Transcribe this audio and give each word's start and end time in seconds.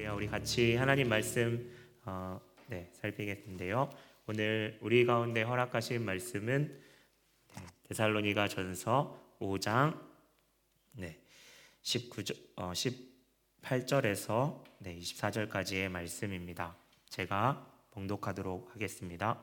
할렐루야 0.00 0.12
우리 0.14 0.26
같이 0.28 0.76
하나님 0.76 1.08
말씀 1.08 1.70
어, 2.04 2.40
네, 2.68 2.90
살피겠는데요. 2.92 3.90
오늘 4.26 4.78
우리 4.80 5.04
가운데 5.04 5.42
허락하신 5.42 6.04
말씀은 6.04 6.80
네, 7.56 7.62
데살로니가 7.88 8.48
전서 8.48 9.20
5장 9.40 10.00
네, 10.92 11.20
19절 11.82 12.36
어, 12.56 12.72
18절에서 12.72 14.64
네, 14.78 14.98
24절까지의 14.98 15.90
말씀입니다. 15.90 16.76
제가 17.10 17.66
봉독하도록 17.90 18.74
하겠습니다. 18.74 19.38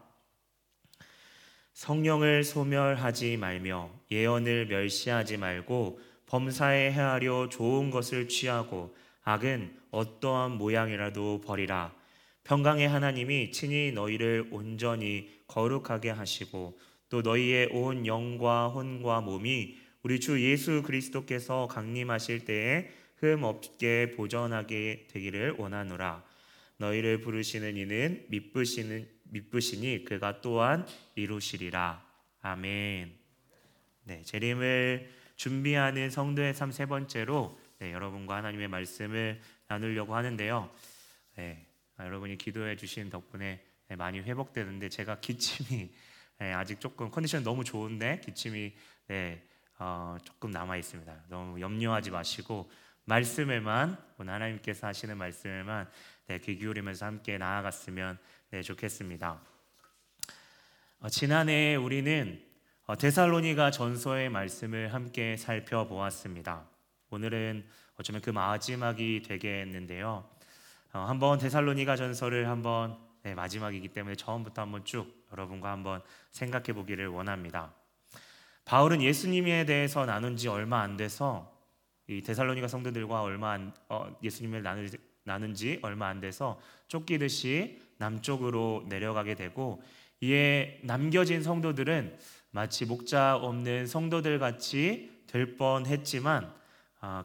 성령을 1.73 2.43
소멸하지 2.43 3.37
말며 3.37 3.91
예언을 4.09 4.67
멸시하지 4.67 5.37
말고 5.37 5.99
범사에 6.25 6.91
헤아려 6.91 7.47
좋은 7.49 7.91
것을 7.91 8.27
취하고 8.27 8.95
악은 9.27 9.75
어떠한 9.91 10.51
모양이라도 10.53 11.41
버리라. 11.41 11.93
평강의 12.45 12.87
하나님이 12.87 13.51
친히 13.51 13.91
너희를 13.91 14.47
온전히 14.51 15.29
거룩하게 15.47 16.11
하시고 16.11 16.79
또 17.09 17.21
너희의 17.21 17.67
온 17.73 18.05
영과 18.05 18.69
혼과 18.69 19.19
몸이 19.19 19.75
우리 20.03 20.21
주 20.21 20.41
예수 20.41 20.81
그리스도께서 20.81 21.67
강림하실 21.67 22.45
때에 22.45 22.89
흠 23.17 23.43
없게 23.43 24.11
보전하게 24.11 25.07
되기를 25.09 25.55
원하노라. 25.57 26.23
너희를 26.77 27.19
부르시는 27.19 27.75
이는 27.75 28.25
믿으시는 28.29 29.09
믿으시니 29.23 30.05
그가 30.05 30.39
또한 30.39 30.87
이루시리라. 31.15 32.01
아멘. 32.43 33.11
네, 34.05 34.21
재림을 34.23 35.09
준비하는 35.35 36.11
성도의 36.11 36.53
삶 36.53 36.71
세 36.71 36.85
번째로 36.85 37.66
네, 37.79 37.93
여러분과 37.93 38.37
하나님의 38.37 38.67
말씀을 38.67 39.39
나누려고 39.67 40.15
하는데요. 40.15 40.69
네, 41.35 41.65
아, 41.97 42.05
여러분이 42.05 42.37
기도해 42.37 42.75
주신 42.75 43.09
덕분에 43.09 43.63
네, 43.87 43.95
많이 43.95 44.19
회복되는데 44.19 44.89
제가 44.89 45.19
기침이 45.19 45.91
네, 46.39 46.53
아직 46.53 46.79
조금 46.79 47.11
컨디션 47.11 47.43
너무 47.43 47.63
좋은데 47.63 48.21
기침이 48.23 48.73
네, 49.07 49.43
어, 49.77 50.17
조금 50.23 50.49
남아 50.49 50.77
있습니다. 50.77 51.25
너무 51.29 51.61
염려하지 51.61 52.11
마시고 52.11 52.69
말씀에만 53.05 53.97
오늘 54.17 54.33
하나님께서 54.33 54.87
하시는 54.87 55.15
말씀에만 55.15 55.89
네, 56.27 56.39
귀 56.39 56.57
기울이면서 56.57 57.05
함께 57.05 57.37
나아갔으면 57.37 58.17
네, 58.49 58.63
좋겠습니다. 58.63 59.39
어, 60.99 61.09
지난해 61.09 61.75
우리는 61.75 62.43
어, 62.87 62.97
데살로니가 62.97 63.69
전서의 63.69 64.29
말씀을 64.29 64.93
함께 64.93 65.37
살펴보았습니다. 65.37 66.76
오늘은 67.09 67.65
어쩌면 67.95 68.21
그 68.21 68.29
마지막이 68.29 69.21
되겠는데요. 69.25 70.27
어, 70.93 70.99
한번 70.99 71.39
데살로니가 71.39 71.95
전서를 71.95 72.49
한번 72.49 72.97
네, 73.23 73.33
마지막이기 73.33 73.89
때문에 73.89 74.15
처음부터 74.15 74.61
한번 74.61 74.83
쭉 74.83 75.25
여러분과 75.31 75.71
한번 75.71 76.01
생각해 76.31 76.73
보기를 76.73 77.07
원합니다. 77.07 77.73
바울은 78.65 79.01
예수님에 79.01 79.65
대해서 79.65 80.05
나눈 80.05 80.35
지 80.35 80.49
얼마 80.49 80.81
안 80.81 80.97
돼서 80.97 81.53
이 82.07 82.21
데살로니가 82.21 82.67
성도들과 82.67 83.21
얼마 83.21 83.51
안, 83.51 83.73
어, 83.87 84.13
예수님을 84.21 84.61
나누, 84.61 84.87
나눈 85.23 85.53
지 85.53 85.79
얼마 85.83 86.07
안 86.07 86.19
돼서 86.19 86.59
쫓기듯이 86.89 87.81
남쪽으로 87.97 88.85
내려가게 88.87 89.35
되고 89.35 89.81
이에 90.19 90.79
남겨진 90.83 91.41
성도들은 91.41 92.17
마치 92.51 92.85
목자 92.85 93.37
없는 93.37 93.87
성도들 93.87 94.39
같이 94.39 95.21
될 95.27 95.55
뻔했지만 95.57 96.45
아, 96.45 96.57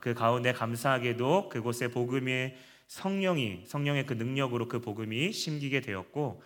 그 0.00 0.14
가운데 0.14 0.52
감사하게도 0.52 1.48
그곳에 1.48 1.88
복음의 1.88 2.56
성령이 2.86 3.64
성령의 3.66 4.06
그 4.06 4.12
능력으로 4.14 4.68
그 4.68 4.80
복음이 4.80 5.32
심기게 5.32 5.80
되었고 5.80 6.42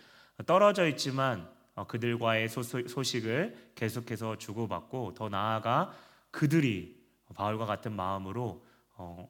떨어져 0.47 0.87
있지만 0.89 1.49
어, 1.75 1.87
그들과의 1.87 2.49
소식을 2.49 3.73
계속해서 3.75 4.39
주고받고 4.39 5.15
더 5.15 5.29
나아가 5.29 5.93
그들이 6.31 6.97
바울과 7.35 7.67
같은 7.67 7.93
마음으로 7.93 8.65
어, 8.95 9.29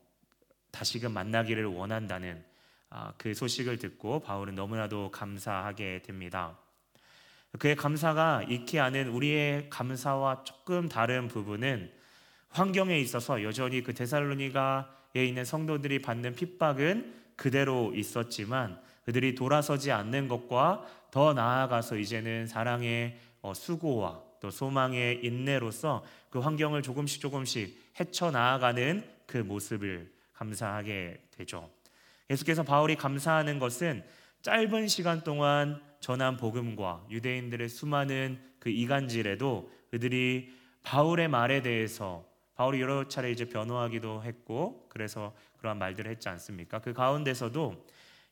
다시금 0.70 1.12
만나기를 1.12 1.64
원한다는 1.64 2.44
아, 2.90 3.12
그 3.18 3.34
소식을 3.34 3.78
듣고 3.78 4.20
바울은 4.20 4.54
너무나도 4.54 5.10
감사하게 5.10 6.02
됩니다. 6.02 6.56
그의 7.58 7.74
감사가 7.74 8.44
익히 8.48 8.78
아는 8.78 9.08
우리의 9.08 9.70
감사와 9.70 10.44
조금 10.44 10.88
다른 10.88 11.26
부분은 11.26 11.92
환경에 12.50 12.98
있어서 13.00 13.42
여전히 13.42 13.82
그 13.82 13.92
데살로니가에 13.94 15.24
있는 15.26 15.44
성도들이 15.44 16.00
받는 16.00 16.34
핍박은 16.34 17.14
그대로 17.36 17.92
있었지만 17.94 18.80
그들이 19.04 19.34
돌아서지 19.34 19.92
않는 19.92 20.28
것과 20.28 20.84
더 21.10 21.32
나아가서 21.32 21.96
이제는 21.96 22.46
사랑의 22.46 23.18
어, 23.42 23.54
수고와 23.54 24.20
또 24.40 24.50
소망의 24.50 25.24
인내로서 25.24 26.04
그 26.30 26.38
환경을 26.40 26.82
조금씩 26.82 27.20
조금씩 27.20 27.92
헤쳐 28.00 28.30
나아가는 28.30 29.04
그 29.26 29.38
모습을 29.38 30.12
감사하게 30.34 31.20
되죠. 31.36 31.70
계속해서 32.28 32.64
바울이 32.64 32.96
감사하는 32.96 33.58
것은 33.58 34.04
짧은 34.42 34.88
시간 34.88 35.22
동안 35.22 35.80
전한 36.00 36.36
복음과 36.36 37.06
유대인들의 37.10 37.68
수많은 37.68 38.38
그 38.58 38.68
이간질에도 38.68 39.70
그들이 39.90 40.52
바울의 40.82 41.28
말에 41.28 41.62
대해서 41.62 42.24
바울이 42.56 42.80
여러 42.80 43.06
차례 43.06 43.30
이제 43.30 43.44
변호하기도 43.44 44.24
했고 44.24 44.86
그래서 44.88 45.34
그러한 45.58 45.78
말들을 45.78 46.10
했지 46.10 46.28
않습니까? 46.28 46.80
그 46.80 46.92
가운데서도 46.92 47.86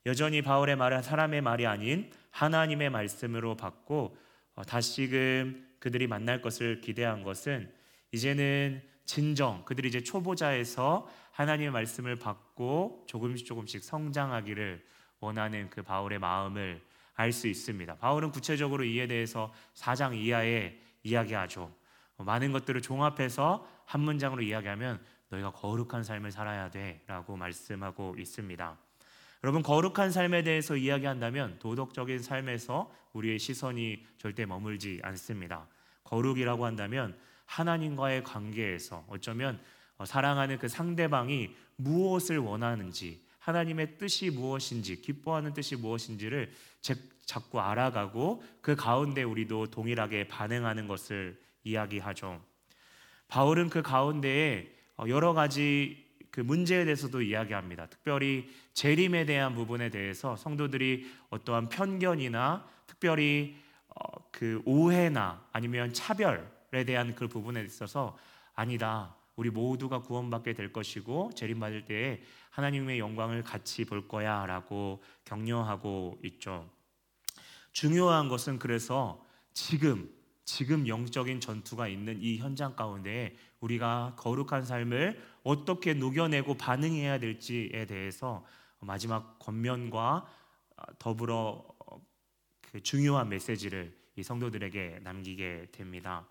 여전히 0.07 0.43
바울의 0.43 0.77
말은 0.77 1.03
사람의 1.03 1.43
말이 1.43 1.67
아닌 1.67 2.11
하나님의 2.31 2.91
말씀으로 2.91 3.57
받고 3.57 4.17
어, 4.57 4.63
다시금 4.65 5.67
그들이 5.79 6.07
만날 6.07 6.41
것을 6.41 6.81
기대한 6.81 7.23
것은 7.23 7.73
이제는 8.13 8.83
진정 9.05 9.65
그들이 9.65 9.89
이제 9.89 10.03
초보자에서 10.03 11.09
하나님의 11.33 11.71
말씀을 11.73 12.17
받고 12.17 13.05
조금씩 13.07 13.47
조금씩 13.47 13.85
성장하기를 13.85 14.83
원하는 15.21 15.69
그 15.69 15.83
바울의 15.83 16.19
마음을 16.19 16.81
알 17.17 17.33
수 17.33 17.47
있습니다. 17.47 17.97
바울은 17.97 18.33
구체적으로 18.33 18.85
이에 18.85 19.07
대해서 19.07 19.53
4장 19.75 20.17
이하에 20.17 20.77
이야기하죠. 21.03 21.73
많은 22.19 22.53
것들을 22.53 22.81
종합해서 22.83 23.67
한 23.85 24.01
문장으로 24.01 24.43
이야기하면 24.43 25.01
너희가 25.31 25.53
거룩한 25.53 26.05
삶을 26.05 26.31
살아야 26.31 26.71
돼라고 26.71 27.37
말씀하고 27.37 28.17
있습니다. 28.19 28.79
여러분 29.43 29.63
거룩한 29.63 30.11
삶에 30.11 30.43
대해서 30.43 30.77
이야기한다면 30.77 31.59
도덕적인 31.59 32.21
삶에서 32.21 32.91
우리의 33.13 33.39
시선이 33.39 34.07
절대 34.17 34.47
머물지 34.47 35.01
않습니다. 35.03 35.67
거룩이라고 36.05 36.65
한다면 36.65 37.17
하나님과의 37.47 38.25
관계에서 38.25 39.05
어쩌면 39.09 39.61
어, 39.99 40.05
사랑하는 40.05 40.59
그 40.59 40.69
상대방이 40.69 41.55
무엇을 41.77 42.39
원하는지 42.39 43.23
하나님의 43.39 43.99
뜻이 43.99 44.31
무엇인지 44.31 45.03
기뻐하는 45.03 45.53
뜻이 45.53 45.77
무엇인지를 45.77 46.51
자꾸 47.27 47.61
알아가고 47.61 48.43
그 48.63 48.75
가운데 48.75 49.23
우리도 49.23 49.67
동일하게 49.67 50.29
반응하는 50.29 50.89
것을 50.89 51.39
이야기하죠. 51.63 52.43
바울은 53.29 53.69
그 53.69 53.83
가운데에 53.83 54.73
어, 54.97 55.05
여러 55.09 55.33
가지 55.33 56.05
그 56.31 56.41
문제에 56.41 56.85
대해서도 56.85 57.23
이야기합니다. 57.23 57.87
특별히 57.87 58.49
재림에 58.73 59.25
대한 59.25 59.55
부분에 59.55 59.91
대해서 59.91 60.37
성도들이 60.37 61.09
어떠한 61.31 61.69
편견이나 61.69 62.69
특별히 62.87 63.57
어, 63.89 64.31
그 64.31 64.61
오해나 64.65 65.47
아니면 65.53 65.93
차별에 65.93 66.85
대한 66.85 67.15
그 67.15 67.29
부분에 67.29 67.63
있어서 67.63 68.17
아니다. 68.55 69.15
우리 69.37 69.51
모두가 69.51 70.03
구원받게 70.03 70.55
될 70.55 70.73
것이고 70.73 71.33
재림 71.35 71.61
받을 71.61 71.85
때에 71.85 72.23
하나님의 72.51 72.99
영광을 72.99 73.43
같이 73.43 73.85
볼 73.85 74.07
거야라고 74.07 75.03
격려하고 75.25 76.19
있죠. 76.25 76.69
중요한 77.73 78.29
것은 78.29 78.59
그래서 78.61 79.25
지금 79.53 80.09
지금 80.45 80.87
영적인 80.87 81.41
전투가 81.41 81.89
있는 81.89 82.21
이 82.21 82.39
현장 82.39 82.77
가운데 82.77 83.37
우리가 83.61 84.15
거룩한 84.17 84.65
삶을 84.65 85.21
어떻게 85.43 85.95
녹여내고 85.95 86.57
반응해야 86.57 87.19
될지에 87.19 87.87
대해서 87.87 88.45
마지막 88.81 89.39
권면과 89.39 90.27
더불어 90.99 91.65
그 92.71 92.83
중요한 92.83 93.29
메시지를 93.31 93.97
이 94.17 94.23
성도들에게 94.23 95.01
남기게 95.03 95.69
됩니다. 95.73 96.27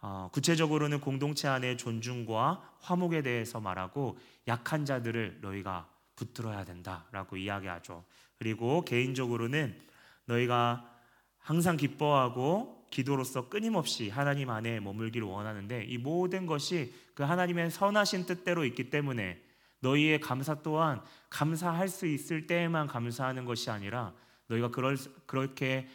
어, 0.00 0.28
구체적으로는 0.32 1.00
공동체 1.00 1.48
안의 1.48 1.78
존중과 1.78 2.76
화목에 2.80 3.22
대해서 3.22 3.58
말하고 3.58 4.18
약한 4.46 4.84
자들을 4.84 5.38
너희가 5.40 5.88
붙들어야 6.14 6.64
된다라고 6.64 7.38
이야기하죠. 7.38 8.04
그리고 8.38 8.84
개인적으로는 8.84 9.80
너희가 10.26 10.90
항상 11.38 11.76
기뻐하고 11.76 12.83
기도로서 12.94 13.48
끊임없이 13.48 14.08
하나님 14.08 14.50
안에 14.50 14.78
머물기를 14.78 15.26
원하는데 15.26 15.84
이 15.84 15.98
모든 15.98 16.46
것이 16.46 16.94
그 17.14 17.24
하나님의 17.24 17.72
선하신 17.72 18.24
뜻대로 18.24 18.64
있기 18.64 18.88
때문에 18.88 19.42
너희의 19.80 20.20
감사 20.20 20.62
또한 20.62 21.02
감사할 21.28 21.88
수 21.88 22.06
있을 22.06 22.46
때에만 22.46 22.86
감사하는 22.86 23.44
것이 23.44 23.68
아니라 23.68 24.14
너희가 24.46 24.70
그럴 24.70 24.96
그렇게 25.26 25.88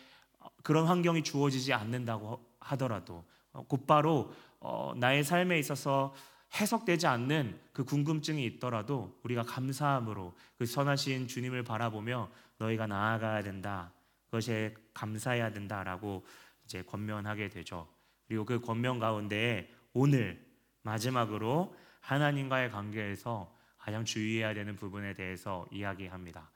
그런 0.61 0.87
환경이 0.87 1.23
주어지지 1.23 1.71
않는다고 1.71 2.45
하더라도 2.59 3.23
어, 3.53 3.63
곧바로 3.65 4.33
어, 4.59 4.93
나의 4.97 5.23
삶에 5.23 5.57
있어서 5.57 6.13
해석되지 6.59 7.07
않는 7.07 7.57
그 7.71 7.85
궁금증이 7.85 8.45
있더라도 8.45 9.17
우리가 9.23 9.43
감사함으로 9.43 10.33
그 10.57 10.65
선하신 10.65 11.29
주님을 11.29 11.63
바라보며 11.63 12.29
너희가 12.57 12.87
나아가야 12.87 13.41
된다. 13.41 13.93
그것에 14.25 14.75
감사해야 14.93 15.51
된다라고 15.51 16.25
이제 16.69 16.83
권면하게 16.83 17.49
되죠. 17.49 17.87
그리고 18.27 18.45
그 18.45 18.61
권면 18.61 18.99
가운데 18.99 19.73
오늘 19.91 20.39
마지막으로 20.83 21.75
하나님과의 21.99 22.69
관계에서 22.69 23.51
가장 23.79 24.05
주의해야 24.05 24.53
되는 24.53 24.75
부분에 24.75 25.15
대해서 25.15 25.65
이야기합니다. 25.71 26.51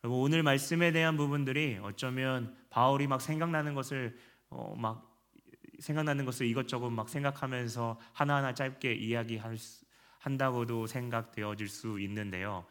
그리고 0.00 0.20
오늘 0.20 0.44
말씀에 0.44 0.92
대한 0.92 1.16
부분들이 1.16 1.76
어쩌면 1.82 2.56
바울이 2.70 3.08
막 3.08 3.20
생각나는 3.20 3.74
것을 3.74 4.16
어, 4.48 4.76
막 4.78 5.20
생각나는 5.80 6.24
것을 6.24 6.46
이것저것 6.46 6.90
막 6.90 7.08
생각하면서 7.08 7.98
하나하나 8.12 8.54
짧게 8.54 8.94
이야기할 8.94 9.58
수, 9.58 9.84
한다고도 10.20 10.86
생각되어질 10.86 11.68
수 11.68 11.98
있는데요. 12.00 12.64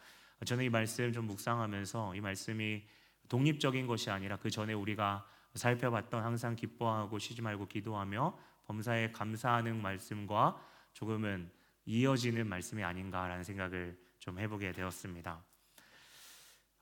저는 0.45 0.63
이 0.63 0.69
말씀 0.69 1.11
좀 1.11 1.25
묵상하면서 1.25 2.15
이 2.15 2.21
말씀이 2.21 2.83
독립적인 3.27 3.87
것이 3.87 4.09
아니라 4.09 4.37
그 4.37 4.49
전에 4.49 4.71
우리가 4.73 5.25
살펴봤던 5.57 6.23
항상 6.23 6.55
기뻐하고 6.55 7.19
쉬지 7.19 7.41
말고 7.41 7.67
기도하며 7.67 8.37
범사에 8.65 9.11
감사하는 9.11 9.81
말씀과 9.81 10.61
조금은 10.93 11.49
이어지는 11.85 12.47
말씀이 12.47 12.83
아닌가라는 12.83 13.43
생각을 13.43 13.97
좀 14.19 14.39
해보게 14.39 14.73
되었습니다. 14.73 15.43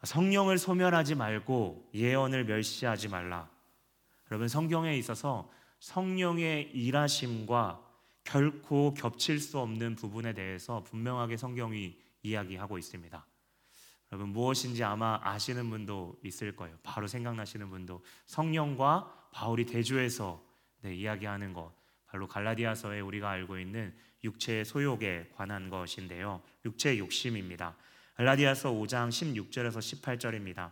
성령을 0.03 0.57
소멸하지 0.57 1.15
말고 1.15 1.89
예언을 1.93 2.45
멸시하지 2.45 3.07
말라. 3.09 3.49
여러분 4.31 4.47
성경에 4.47 4.97
있어서 4.97 5.49
성령의 5.79 6.71
일하심과 6.71 7.81
결코 8.23 8.93
겹칠 8.95 9.39
수 9.39 9.59
없는 9.59 9.95
부분에 9.95 10.33
대해서 10.33 10.83
분명하게 10.83 11.37
성경이 11.37 11.95
이야기하고 12.23 12.77
있습니다. 12.77 13.25
여러분 14.11 14.29
무엇인지 14.29 14.83
아마 14.83 15.19
아시는 15.23 15.69
분도 15.69 16.17
있을 16.23 16.55
거예요. 16.55 16.77
바로 16.83 17.07
생각나시는 17.07 17.69
분도 17.69 18.03
성령과 18.27 19.29
바울이 19.31 19.65
대조해서 19.65 20.43
네, 20.81 20.95
이야기하는 20.95 21.53
것 21.53 21.73
바로 22.05 22.27
갈라디아서에 22.27 22.99
우리가 23.01 23.29
알고 23.29 23.59
있는 23.59 23.93
육체의 24.23 24.65
소욕에 24.65 25.31
관한 25.35 25.69
것인데요. 25.69 26.41
육체의 26.63 26.99
욕심입니다. 26.99 27.75
갈라디아서 28.15 28.71
5장 28.71 29.09
16절에서 29.09 29.79
18절입니다. 29.79 30.71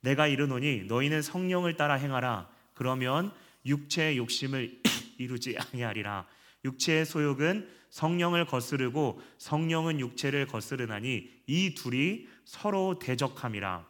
내가 0.00 0.26
이르노니 0.26 0.84
너희는 0.84 1.22
성령을 1.22 1.76
따라 1.76 1.94
행하라. 1.94 2.48
그러면 2.74 3.32
육체의 3.66 4.18
욕심을 4.18 4.82
이루지 5.18 5.56
아니하리라. 5.58 6.26
육체의 6.64 7.04
소욕은 7.04 7.68
성령을 7.90 8.46
거스르고 8.46 9.20
성령은 9.38 10.00
육체를 10.00 10.46
거스르나니 10.46 11.30
이 11.46 11.74
둘이 11.74 12.26
서로 12.44 12.98
대적함이라. 12.98 13.86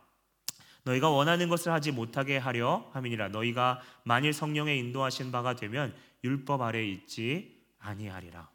너희가 0.85 1.09
원하는 1.09 1.49
것을 1.49 1.73
하지 1.73 1.93
못하게 1.93 2.37
하려 2.37 2.91
함이니라. 2.93 3.29
너희가 3.29 3.81
만일 4.03 4.33
성령의 4.33 4.79
인도하신 4.79 5.33
바가 5.33 5.57
되면 5.57 5.95
율법 6.23 6.61
아래 6.61 6.85
있지 6.85 7.59
아니하리라. 7.79 8.51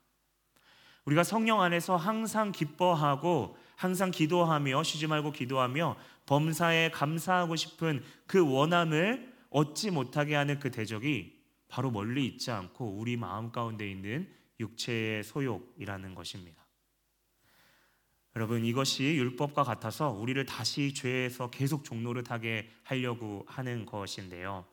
우리가 1.05 1.23
성령 1.23 1.61
안에서 1.61 1.95
항상 1.95 2.51
기뻐하고 2.51 3.57
항상 3.75 4.11
기도하며 4.11 4.83
쉬지 4.83 5.07
말고 5.07 5.31
기도하며 5.31 5.95
범사에 6.27 6.91
감사하고 6.91 7.55
싶은 7.55 8.03
그 8.27 8.47
원함을 8.47 9.33
얻지 9.49 9.89
못하게 9.89 10.35
하는 10.35 10.59
그 10.59 10.69
대적이 10.69 11.38
바로 11.69 11.91
멀리 11.91 12.25
있지 12.25 12.51
않고 12.51 12.97
우리 12.97 13.15
마음 13.15 13.51
가운데 13.51 13.89
있는 13.89 14.27
육체의 14.59 15.23
소욕이라는 15.23 16.15
것입니다. 16.15 16.65
여러분 18.35 18.65
이것이 18.65 19.03
율법과 19.03 19.63
같아서 19.63 20.09
우리를 20.09 20.45
다시 20.45 20.93
죄에서 20.93 21.49
계속 21.49 21.83
종노릇하게 21.83 22.69
하려고 22.83 23.45
하는 23.47 23.85
것인데요. 23.85 24.65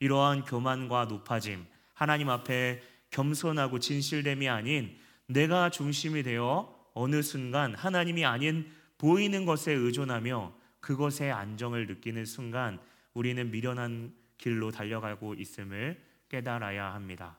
이러한 0.00 0.44
교만과 0.44 1.06
높아짐, 1.06 1.64
하나님 1.94 2.28
앞에 2.28 2.82
겸손하고 3.10 3.78
진실됨이 3.78 4.48
아닌 4.48 4.96
내가 5.26 5.70
중심이 5.70 6.22
되어 6.22 6.74
어느 6.94 7.22
순간 7.22 7.74
하나님이 7.74 8.24
아닌 8.24 8.70
보이는 8.98 9.44
것에 9.44 9.72
의존하며 9.72 10.54
그것의 10.80 11.32
안정을 11.32 11.86
느끼는 11.86 12.24
순간 12.24 12.80
우리는 13.14 13.50
미련한 13.50 14.14
길로 14.38 14.70
달려가고 14.70 15.34
있음을 15.34 16.00
깨달아야 16.34 16.94
합니다. 16.94 17.38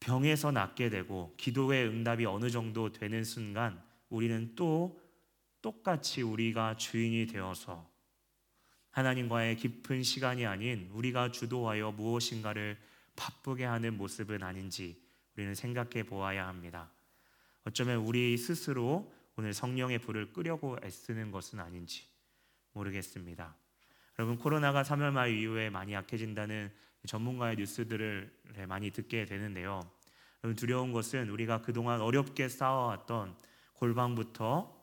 병에서 0.00 0.50
낫게 0.50 0.88
되고 0.88 1.34
기도의 1.36 1.86
응답이 1.86 2.24
어느 2.24 2.48
정도 2.48 2.90
되는 2.90 3.22
순간 3.22 3.82
우리는 4.08 4.54
또 4.54 4.98
똑같이 5.60 6.22
우리가 6.22 6.76
주인이 6.76 7.26
되어서 7.26 7.86
하나님과의 8.92 9.56
깊은 9.56 10.02
시간이 10.02 10.46
아닌 10.46 10.88
우리가 10.92 11.30
주도하여 11.30 11.92
무엇인가를 11.92 12.78
바쁘게 13.14 13.64
하는 13.64 13.98
모습은 13.98 14.42
아닌지 14.42 14.98
우리는 15.36 15.54
생각해 15.54 16.04
보아야 16.04 16.48
합니다. 16.48 16.90
어쩌면 17.64 17.98
우리 17.98 18.38
스스로 18.38 19.12
오늘 19.36 19.52
성령의 19.52 19.98
불을 19.98 20.32
끄려고 20.32 20.78
애쓰는 20.82 21.30
것은 21.30 21.60
아닌지 21.60 22.04
모르겠습니다. 22.72 23.54
여러분 24.18 24.38
코로나가 24.38 24.82
3월 24.82 25.12
말 25.12 25.32
이후에 25.32 25.68
많이 25.68 25.92
약해진다는 25.92 26.72
전문가의 27.08 27.56
뉴스들을 27.56 28.30
많이 28.68 28.90
듣게 28.90 29.24
되는데요. 29.24 29.80
두려운 30.56 30.92
것은 30.92 31.30
우리가 31.30 31.62
그동안 31.62 32.00
어렵게 32.00 32.48
쌓아왔던 32.48 33.34
골방부터 33.72 34.76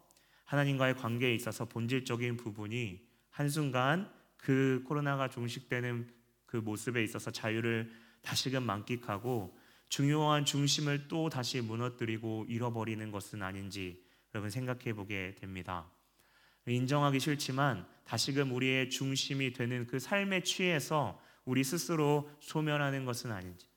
하나님과의 0.44 0.96
관계에 0.96 1.34
있어서 1.36 1.66
본질적인 1.66 2.38
부분이 2.38 3.08
한순간 3.30 4.12
그 4.38 4.84
코로나가 4.88 5.30
종식되는 5.30 6.10
그 6.46 6.58
모습에 6.58 7.04
있어서 7.04 7.32
자유를 7.32 7.92
다시금 8.22 8.64
만끽하고 8.64 9.58
중요한 9.90 10.46
중심을 10.46 11.08
또 11.08 11.30
다시 11.30 11.62
무너뜨리고 11.62 12.46
잃어버리는 12.50 13.12
것은 13.12 13.44
아닌지 13.44 14.04
여러분 14.34 14.50
생각해 14.50 14.94
보게 14.94 15.36
됩니다. 15.36 15.92
인정하기 16.68 17.20
싫지만 17.20 17.88
다시금 18.04 18.52
우리의 18.52 18.90
중심이 18.90 19.54
되는 19.54 19.86
그 19.86 20.00
삶에 20.00 20.42
취해서 20.42 21.22
우리 21.46 21.64
스스로 21.64 22.30
소멸하는 22.40 23.06
것은 23.06 23.32
아닌지 23.32 23.68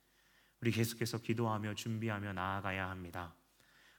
우리 0.61 0.71
계속해서 0.71 1.19
기도하며 1.19 1.75
준비하며 1.75 2.33
나아가야 2.33 2.89
합니다. 2.89 3.33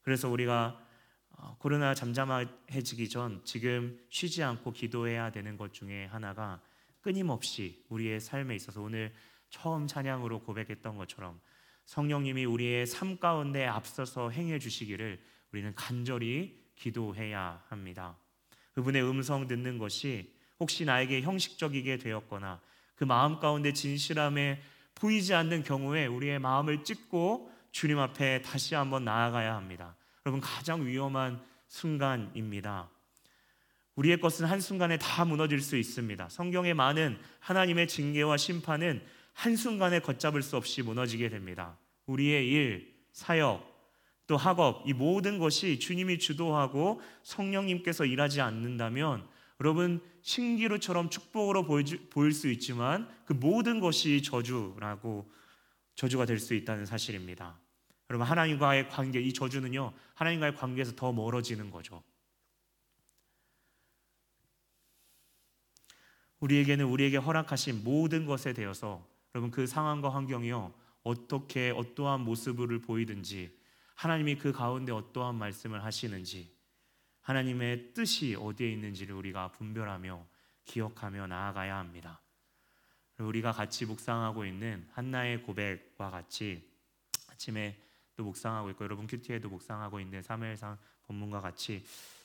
그래서 0.02 0.28
우리가 0.28 0.86
어, 1.30 1.56
코로나 1.58 1.94
잠잠해지기 1.94 3.08
전 3.08 3.40
지금 3.44 3.98
쉬지 4.10 4.42
않고 4.42 4.72
기도해야 4.72 5.30
되는 5.30 5.56
것 5.56 5.72
중에 5.72 6.06
하나가 6.06 6.60
끊임없이 7.00 7.84
우리의 7.88 8.20
삶에 8.20 8.54
있어서 8.56 8.82
오늘 8.82 9.14
처음 9.48 9.86
찬양으로 9.86 10.40
고백했던 10.40 10.96
것처럼 10.96 11.40
성령님이 11.86 12.44
우리의 12.44 12.86
삶 12.86 13.18
가운데 13.18 13.64
앞서서 13.66 14.30
행해 14.30 14.58
주시기를 14.58 15.20
우리는 15.52 15.74
간절히 15.74 16.62
기도해야 16.76 17.64
합니다. 17.68 18.16
그분의 18.72 19.02
음성 19.02 19.46
듣는 19.46 19.78
것이 19.78 20.34
혹시 20.58 20.84
나에게 20.84 21.22
형식적이게 21.22 21.96
되었거나 21.96 22.60
그 23.00 23.04
마음 23.04 23.40
가운데 23.40 23.72
진실함에 23.72 24.60
보이지 24.94 25.32
않는 25.32 25.62
경우에 25.62 26.04
우리의 26.04 26.38
마음을 26.38 26.84
찢고 26.84 27.50
주님 27.72 27.98
앞에 27.98 28.42
다시 28.42 28.74
한번 28.74 29.06
나아가야 29.06 29.54
합니다. 29.54 29.96
여러분 30.26 30.42
가장 30.42 30.84
위험한 30.84 31.40
순간입니다. 31.66 32.90
우리의 33.94 34.20
것은 34.20 34.44
한순간에 34.44 34.98
다 34.98 35.24
무너질 35.24 35.62
수 35.62 35.78
있습니다. 35.78 36.28
성경에 36.28 36.74
많은 36.74 37.18
하나님의 37.38 37.88
징계와 37.88 38.36
심판은 38.36 39.02
한순간에 39.32 40.00
걷잡을 40.00 40.42
수 40.42 40.58
없이 40.58 40.82
무너지게 40.82 41.30
됩니다. 41.30 41.78
우리의 42.04 42.48
일, 42.48 42.94
사역, 43.12 43.66
또 44.26 44.36
학업, 44.36 44.86
이 44.86 44.92
모든 44.92 45.38
것이 45.38 45.78
주님이 45.78 46.18
주도하고 46.18 47.00
성령님께서 47.22 48.04
일하지 48.04 48.42
않는다면 48.42 49.26
여러분 49.60 50.00
신기루처럼 50.22 51.10
축복으로 51.10 51.64
보일 51.64 52.32
수 52.32 52.50
있지만 52.50 53.08
그 53.26 53.34
모든 53.34 53.78
것이 53.78 54.22
저주라고 54.22 55.30
저주가 55.94 56.24
될 56.24 56.38
수 56.38 56.54
있다는 56.54 56.86
사실입니다. 56.86 57.60
여러분 58.08 58.26
하나님과의 58.26 58.88
관계 58.88 59.20
이 59.20 59.32
저주는요 59.32 59.92
하나님과의 60.14 60.56
관계에서 60.56 60.96
더 60.96 61.12
멀어지는 61.12 61.70
거죠. 61.70 62.02
우리에게는 66.40 66.86
우리에게 66.86 67.18
허락하신 67.18 67.84
모든 67.84 68.24
것에 68.24 68.54
대해서 68.54 69.06
여러분 69.34 69.50
그 69.50 69.66
상황과 69.66 70.08
환경이요 70.08 70.72
어떻게 71.02 71.70
어떠한 71.70 72.22
모습을 72.22 72.80
보이든지 72.80 73.54
하나님이 73.94 74.38
그 74.38 74.52
가운데 74.52 74.90
어떠한 74.90 75.34
말씀을 75.34 75.84
하시는지 75.84 76.50
하나님의 77.30 77.94
뜻이 77.94 78.34
어디에 78.34 78.72
있는지를 78.72 79.14
우리가 79.14 79.52
분별하며 79.52 80.26
기억하며 80.64 81.28
나아가야 81.28 81.76
합니다. 81.76 82.20
우리가 83.18 83.52
같이 83.52 83.86
묵상하고 83.86 84.44
있는 84.44 84.88
한나의 84.90 85.42
고백과 85.42 86.10
같이 86.10 86.68
아침에 87.30 87.80
또 88.16 88.24
묵상하고 88.24 88.70
있고 88.70 88.82
여러분 88.82 89.06
큐티에도 89.06 89.48
묵상하고 89.48 90.00
있는 90.00 90.22
사무엘상 90.24 90.76
본문과 91.04 91.40
같이 91.40 91.84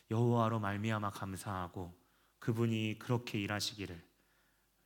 여호와로 0.09 0.59
말미암아 0.59 1.11
감사하고 1.11 1.93
그분이 2.39 2.97
그렇게 2.97 3.39
일하시기를 3.39 4.03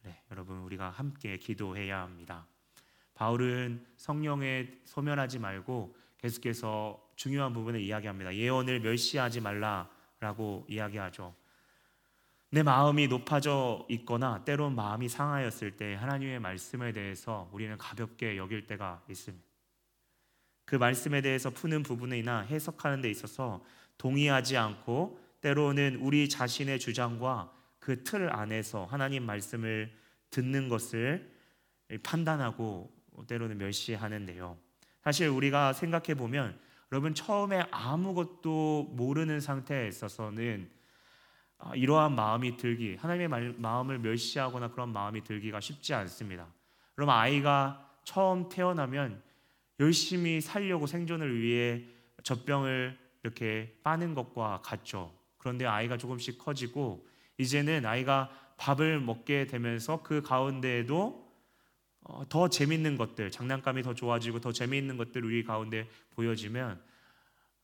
네, 0.03 0.23
여러분 0.31 0.57
우리가 0.59 0.89
함께 0.89 1.37
기도해야 1.37 2.01
합니다. 2.01 2.45
바울은 3.13 3.85
성령에 3.95 4.81
소멸하지 4.83 5.39
말고 5.39 5.95
계속해서 6.17 7.09
중요한 7.15 7.53
부분을 7.53 7.79
이야기합니다. 7.79 8.35
예언을 8.35 8.81
멸시하지 8.81 9.39
말라 9.39 9.89
라고 10.19 10.65
이야기하죠. 10.67 11.33
내 12.51 12.63
마음이 12.63 13.07
높아져 13.07 13.85
있거나 13.89 14.43
때론 14.43 14.75
마음이 14.75 15.07
상하였을 15.07 15.77
때 15.77 15.93
하나님의 15.95 16.39
말씀에 16.39 16.91
대해서 16.91 17.49
우리는 17.53 17.77
가볍게 17.77 18.37
여길 18.37 18.67
때가 18.67 19.03
있습니다. 19.09 19.45
그 20.65 20.75
말씀에 20.75 21.21
대해서 21.21 21.49
푸는 21.49 21.83
부분이나 21.83 22.41
해석하는 22.41 23.01
데 23.01 23.09
있어서 23.09 23.63
동의하지 23.97 24.57
않고 24.57 25.19
때로는 25.41 25.97
우리 26.01 26.27
자신의 26.27 26.79
주장과 26.79 27.53
그 27.79 28.03
틀 28.03 28.33
안에서 28.33 28.85
하나님 28.85 29.25
말씀을 29.25 29.91
듣는 30.29 30.69
것을 30.69 31.31
판단하고 32.03 32.93
때로는 33.27 33.57
멸시하는데요. 33.57 34.57
사실 35.03 35.27
우리가 35.27 35.73
생각해 35.73 36.13
보면 36.13 36.59
여러분 36.91 37.13
처음에 37.13 37.65
아무것도 37.71 38.93
모르는 38.93 39.39
상태에 39.39 39.87
있어서는 39.87 40.69
아, 41.59 41.75
이러한 41.75 42.15
마음이 42.15 42.57
들기 42.57 42.95
하나님의 42.95 43.55
마음을 43.57 43.99
멸시하거나 43.99 44.71
그런 44.71 44.89
마음이 44.89 45.23
들기가 45.23 45.59
쉽지 45.59 45.93
않습니다. 45.93 46.47
그럼 46.95 47.09
아이가 47.09 47.89
처음 48.03 48.49
태어나면 48.49 49.21
열심히 49.79 50.41
살려고 50.41 50.87
생존을 50.87 51.41
위해 51.41 51.85
젖병을 52.23 52.97
이렇게 53.23 53.77
빠는 53.83 54.13
것과 54.15 54.61
같죠. 54.63 55.13
그런데 55.37 55.65
아이가 55.65 55.97
조금씩 55.97 56.39
커지고 56.39 57.07
이제는 57.37 57.85
아이가 57.85 58.29
밥을 58.57 58.99
먹게 58.99 59.47
되면서 59.47 60.01
그 60.01 60.21
가운데에도 60.21 60.97
어, 60.97 61.28
더 62.29 62.49
재밌는 62.49 62.97
것들, 62.97 63.31
장난감이 63.31 63.83
더 63.83 63.93
좋아지고 63.93 64.39
더 64.39 64.51
재미있는 64.51 64.97
것들 64.97 65.23
우리 65.23 65.43
가운데 65.43 65.87
보여지면 66.11 66.81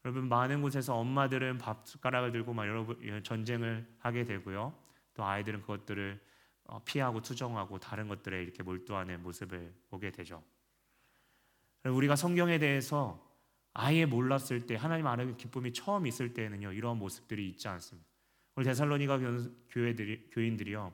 여러분 0.05 0.29
많은 0.29 0.61
곳에서 0.61 0.95
엄마들은 0.95 1.57
밥 1.57 1.87
숟가락을 1.87 2.31
들고 2.31 2.53
막 2.53 2.67
여러분 2.67 2.97
예, 3.03 3.23
전쟁을 3.23 3.87
하게 3.99 4.23
되고요. 4.23 4.73
또 5.15 5.25
아이들은 5.25 5.61
그것들을 5.61 6.21
어, 6.65 6.83
피하고 6.83 7.21
투정하고 7.21 7.79
다른 7.79 8.07
것들에 8.07 8.43
이렇게 8.43 8.61
몰두하는 8.61 9.23
모습을 9.23 9.73
보게 9.89 10.11
되죠. 10.11 10.43
우리가 11.83 12.15
성경에 12.15 12.59
대해서 12.59 13.23
아예 13.73 14.05
몰랐을 14.05 14.65
때 14.67 14.75
하나님 14.75 15.05
아는 15.07 15.37
기쁨이 15.37 15.73
처음 15.73 16.07
있을 16.07 16.33
때는요 16.33 16.71
이런 16.71 16.97
모습들이 16.97 17.49
있지 17.49 17.67
않습니다. 17.67 18.07
오늘 18.55 18.65
데살로니가 18.65 19.19
교회들이 19.69 20.29
교인들이요 20.31 20.93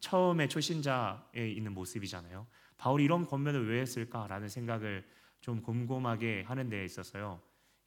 처음에 0.00 0.48
초신자에 0.48 1.50
있는 1.50 1.72
모습이잖아요. 1.72 2.46
바울이 2.80 3.04
이런 3.04 3.26
권면을 3.26 3.68
왜 3.68 3.82
했을까라는 3.82 4.48
생각을 4.48 5.06
좀 5.42 5.60
곰곰하게 5.60 6.44
하는 6.46 6.70
데 6.70 6.82
있어서요. 6.86 7.38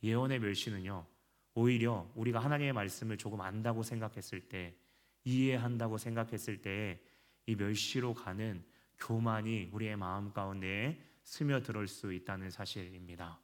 예언의 0.04 0.38
멸시는요. 0.38 1.08
오히려 1.56 2.08
우리가 2.14 2.40
하나님의 2.40 2.74
말씀을 2.74 3.18
조금 3.18 3.42
안다고 3.42 3.82
생각했을 3.82 4.42
때 4.50 4.78
이해한다고 5.24 5.98
생각했을 5.98 6.62
때이 6.62 7.56
멸시로 7.58 8.14
가는 8.14 8.64
교만이 9.00 9.70
우리의 9.72 9.96
마음 9.96 10.32
가운데에 10.32 11.02
스며들을 11.24 11.88
수 11.88 12.14
있다는 12.14 12.52
사실입니다. 12.52 13.40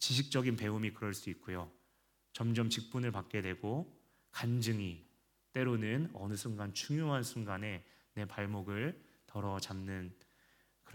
지식적인 0.00 0.56
배움이 0.56 0.92
그럴 0.92 1.14
수 1.14 1.30
있고요. 1.30 1.70
점점 2.32 2.68
직분을 2.68 3.12
받게 3.12 3.42
되고 3.42 3.96
간증이 4.32 5.06
때로는 5.52 6.10
어느 6.14 6.34
순간 6.34 6.74
중요한 6.74 7.22
순간에 7.22 7.84
내 8.14 8.24
발목을 8.24 9.00
덜어 9.26 9.60
잡는 9.60 10.12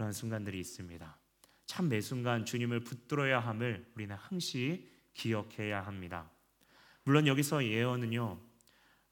그런 0.00 0.14
순간들이 0.14 0.58
있습니다. 0.60 1.18
참 1.66 1.88
매 1.88 2.00
순간 2.00 2.46
주님을 2.46 2.80
붙들어야 2.80 3.38
함을 3.38 3.84
우리는 3.94 4.16
항시 4.16 4.88
기억해야 5.12 5.82
합니다. 5.82 6.30
물론 7.04 7.26
여기서 7.26 7.62
예언은요. 7.66 8.40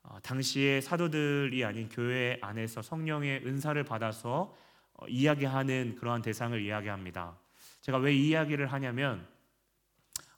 어, 0.04 0.18
당시의 0.22 0.80
사도들이 0.80 1.62
아닌 1.62 1.90
교회 1.90 2.38
안에서 2.40 2.80
성령의 2.80 3.42
은사를 3.44 3.84
받아서 3.84 4.56
어, 4.94 5.06
이야기하는 5.06 5.96
그러한 5.96 6.22
대상을 6.22 6.58
이야기합니다. 6.58 7.38
제가 7.82 7.98
왜 7.98 8.14
이야기를 8.14 8.72
하냐면 8.72 9.28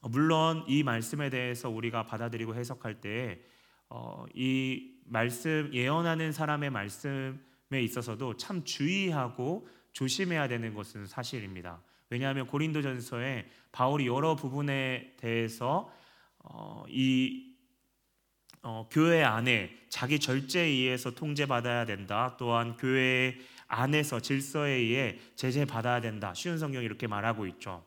어, 0.01 0.09
물론 0.09 0.65
이 0.67 0.83
말씀에 0.83 1.31
대해서 1.31 1.71
우리가 1.71 2.07
받아들이고 2.07 2.57
해석할 2.57 3.01
때이 3.01 3.37
어, 3.89 4.27
말씀 5.05 5.71
예언하는 5.73 6.33
사람의 6.33 6.71
말씀에 6.71 7.39
있어서도 7.85 8.37
참 8.37 8.65
주의하고 8.65 9.69
조심해야 9.93 10.49
되는 10.49 10.75
것은 10.75 11.07
사실입니다. 11.07 11.81
왜냐하면 12.11 12.47
고린도전서에 12.47 13.49
바울이 13.73 14.07
여러 14.07 14.35
부분에 14.35 15.15
대해서 15.17 15.93
어, 16.39 16.85
이 16.89 17.51
어, 18.63 18.89
교회 18.91 19.23
안에 19.23 19.75
자기 19.89 20.19
절제에 20.19 20.65
의해서 20.65 21.13
통제받아야 21.13 21.87
된다. 21.87 22.37
또한 22.39 22.77
교회 22.77 23.39
안에서 23.69 24.21
질서에 24.21 24.73
의해 24.73 25.19
제재받아야 25.37 26.01
된다. 26.01 26.35
쉬운 26.35 26.59
성경 26.59 26.83
이렇게 26.83 27.07
말하고 27.07 27.47
있죠. 27.47 27.85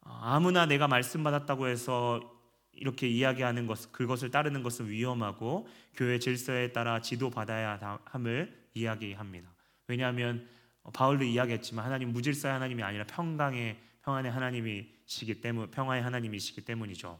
어, 0.00 0.18
아무나 0.22 0.66
내가 0.66 0.88
말씀 0.88 1.22
받았다고 1.22 1.68
해서 1.68 2.32
이렇게 2.72 3.08
이야기하는 3.08 3.66
것, 3.66 3.92
그것을 3.92 4.30
따르는 4.30 4.62
것은 4.62 4.88
위험하고 4.88 5.68
교회 5.94 6.18
질서에 6.18 6.72
따라 6.72 7.00
지도받아야 7.00 8.00
함을 8.04 8.68
이야기합니다. 8.74 9.48
왜냐하면 9.88 10.46
어, 10.48 10.55
바울도 10.92 11.24
이야기했지만 11.24 11.84
하나님 11.84 12.12
무질서의 12.12 12.52
하나님이 12.54 12.82
아니라 12.82 13.04
평강의 13.04 13.78
평안의 14.04 14.30
하나님이시기 14.30 15.40
때문 15.40 15.70
평화의 15.70 16.02
하나님이시기 16.02 16.64
때문이죠. 16.64 17.18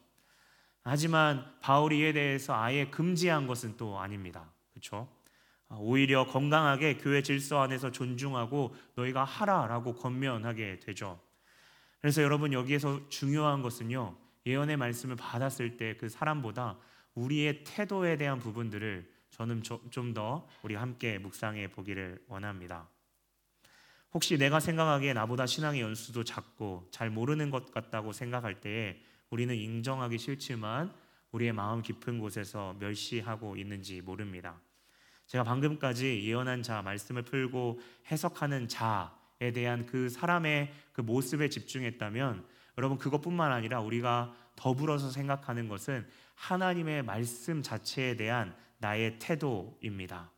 하지만 0.83 1.45
바울이 1.61 1.99
이에 1.99 2.13
대해서 2.13 2.55
아예 2.55 2.87
금지한 2.87 3.47
것은 3.49 3.77
또 3.77 3.99
아닙니다. 3.99 4.53
그렇죠? 4.73 5.09
오히려 5.69 6.25
건강하게 6.27 6.99
교회 6.99 7.23
질서 7.23 7.61
안에서 7.61 7.91
존중하고 7.91 8.77
너희가 8.95 9.25
하라라고 9.25 9.95
권면하게 9.97 10.79
되죠. 10.79 11.21
그래서 12.01 12.23
여러분 12.23 12.53
여기에서 12.53 13.09
중요한 13.09 13.63
것은요. 13.63 14.17
예언의 14.47 14.77
말씀을 14.77 15.17
받았을 15.17 15.77
때 15.77 15.97
그 15.99 16.09
사람보다 16.09 16.79
우리의 17.17 17.65
태도에 17.65 18.17
대한 18.17 18.39
부분들을 18.39 19.11
저는 19.31 19.63
좀 19.65 20.15
더 20.15 20.47
우리 20.63 20.77
함께 20.77 21.19
묵상해 21.19 21.69
보기를 21.73 22.23
원합니다. 22.29 22.89
혹시 24.15 24.39
내가 24.39 24.61
생각하기에 24.61 25.13
나보다 25.13 25.47
신앙의 25.47 25.81
연수도 25.81 26.25
작고 26.25 26.89
잘 26.91 27.11
모르는 27.11 27.51
것 27.51 27.71
같다고 27.71 28.13
생각할 28.13 28.61
때에 28.61 29.03
우리는 29.31 29.55
인정하기 29.55 30.19
싫지만 30.19 30.93
우리의 31.33 31.53
마음 31.53 31.83
깊은 31.83 32.19
곳에서 32.19 32.75
멸시하고 32.79 33.57
있는지 33.57 34.01
모릅니다. 34.01 34.61
제가 35.27 35.45
방금까지 35.45 36.23
예언한 36.25 36.63
자 36.63 36.83
말씀을 36.83 37.23
풀고 37.23 37.81
해석하는 38.11 38.69
자에 38.69 39.53
대한 39.53 39.87
그 39.87 40.09
사람의 40.09 40.73
그 40.93 41.01
모습에 41.01 41.49
집중했다면 41.49 42.47
여러분 42.79 42.99
그것뿐만 42.99 43.53
아니라 43.53 43.81
우리가 43.81 44.35
더불어서 44.55 45.11
생각하는 45.11 45.69
것은 45.69 46.07
하나님의 46.35 47.03
말씀 47.03 47.63
자체에 47.63 48.17
대한 48.17 48.55
나의 48.79 49.19
태도입니다. 49.19 50.31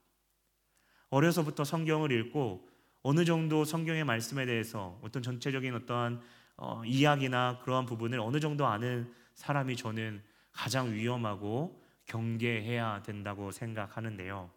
어려서부터 1.11 1.65
성경을 1.65 2.13
읽고 2.13 2.68
어느 3.09 3.25
정도 3.25 3.65
성경의 3.65 4.05
말씀에 4.05 4.45
대해서 4.45 4.99
어떤 5.01 5.23
전체적인 5.23 5.75
어떠한 5.75 6.21
어, 6.59 6.83
이야기나 6.85 7.61
그러한 7.63 7.87
부분을 7.87 8.21
어느 8.21 8.39
정도 8.39 8.67
아는 8.67 9.11
사람이 9.33 9.77
저는 9.77 10.23
가장 10.53 10.93
위험하고 10.93 11.83
경계해야 12.05 13.03
된다고 13.03 13.51
생각하는데요. 13.51 14.51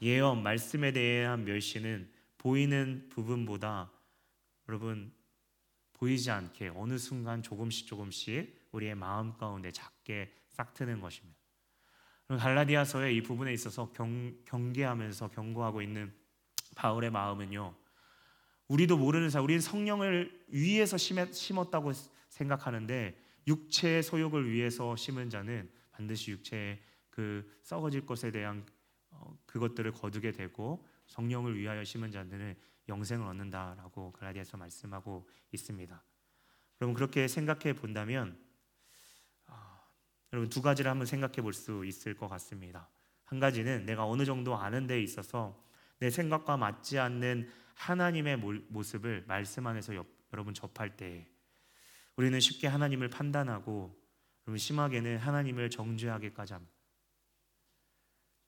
예언 0.00 0.42
말씀에 0.42 0.92
대한 0.92 1.44
멸시는 1.44 2.10
보이는 2.38 3.06
부분보다 3.10 3.90
여러분 4.66 5.12
보이지 5.92 6.30
않게 6.30 6.72
어느 6.74 6.96
순간 6.96 7.42
조금씩 7.42 7.86
조금씩 7.86 8.68
우리의 8.72 8.94
마음 8.94 9.36
가운데 9.36 9.70
작게 9.70 10.32
싹트는 10.48 11.02
것입니다. 11.02 11.38
갈라디아서의 12.26 13.16
이 13.16 13.22
부분에 13.22 13.52
있어서 13.52 13.92
경, 13.92 14.34
경계하면서 14.46 15.28
경고하고 15.28 15.82
있는 15.82 16.19
바울의 16.76 17.10
마음은요. 17.10 17.74
우리도 18.68 18.96
모르는 18.96 19.30
사람, 19.30 19.44
우리는 19.44 19.60
성령을 19.60 20.44
위해서 20.48 20.96
심었다고 20.96 21.92
생각하는데 22.28 23.20
육체의 23.46 24.02
소욕을 24.02 24.50
위해서 24.50 24.94
심은 24.94 25.28
자는 25.28 25.70
반드시 25.90 26.30
육체의 26.30 26.80
그 27.10 27.58
썩어질 27.62 28.06
것에 28.06 28.30
대한 28.30 28.64
어, 29.10 29.36
그것들을 29.46 29.90
거두게 29.92 30.32
되고 30.32 30.86
성령을 31.06 31.58
위하여 31.58 31.82
심은 31.82 32.12
자들은 32.12 32.54
영생을 32.88 33.26
얻는다라고 33.26 34.12
갈라디아서 34.12 34.56
말씀하고 34.56 35.28
있습니다. 35.52 36.02
여러분 36.80 36.94
그렇게 36.94 37.28
생각해 37.28 37.74
본다면 37.74 38.38
아, 39.46 39.82
여러분 40.32 40.48
두 40.48 40.62
가지를 40.62 40.90
한번 40.90 41.06
생각해 41.06 41.42
볼 41.42 41.52
수 41.52 41.84
있을 41.84 42.14
것 42.14 42.28
같습니다. 42.28 42.88
한 43.24 43.38
가지는 43.40 43.84
내가 43.84 44.06
어느 44.06 44.24
정도 44.24 44.56
아는 44.56 44.86
데 44.86 45.02
있어서 45.02 45.60
내 46.00 46.10
생각과 46.10 46.56
맞지 46.56 46.98
않는 46.98 47.48
하나님의 47.74 48.36
모습을 48.68 49.24
말씀 49.26 49.66
안에서 49.66 49.94
여러분 50.32 50.52
접할 50.54 50.96
때 50.96 51.26
우리는 52.16 52.38
쉽게 52.40 52.66
하나님을 52.66 53.08
판단하고 53.08 53.96
여러분 54.46 54.58
심하게는 54.58 55.18
하나님을 55.18 55.70
정죄하기까지 55.70 56.52
합니다. 56.54 56.74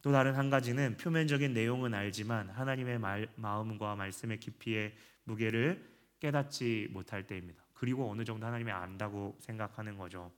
또 0.03 0.11
다른 0.11 0.35
한 0.35 0.51
가지는 0.51 0.97
표면적인 0.97 1.55
내용은 1.55 1.95
알지만 1.95 2.51
하나님의 2.51 2.99
말, 2.99 3.33
마음과 3.37 3.95
말씀의 3.95 4.41
깊이의 4.41 4.95
무게를 5.25 5.89
깨닫지 6.19 6.89
못할 6.91 7.27
때입니다. 7.27 7.63
그리고 7.73 8.11
어느 8.11 8.25
정도 8.25 8.47
하나님이 8.47 8.73
안다고 8.73 9.37
생각하는 9.41 9.97
거죠. 9.97 10.33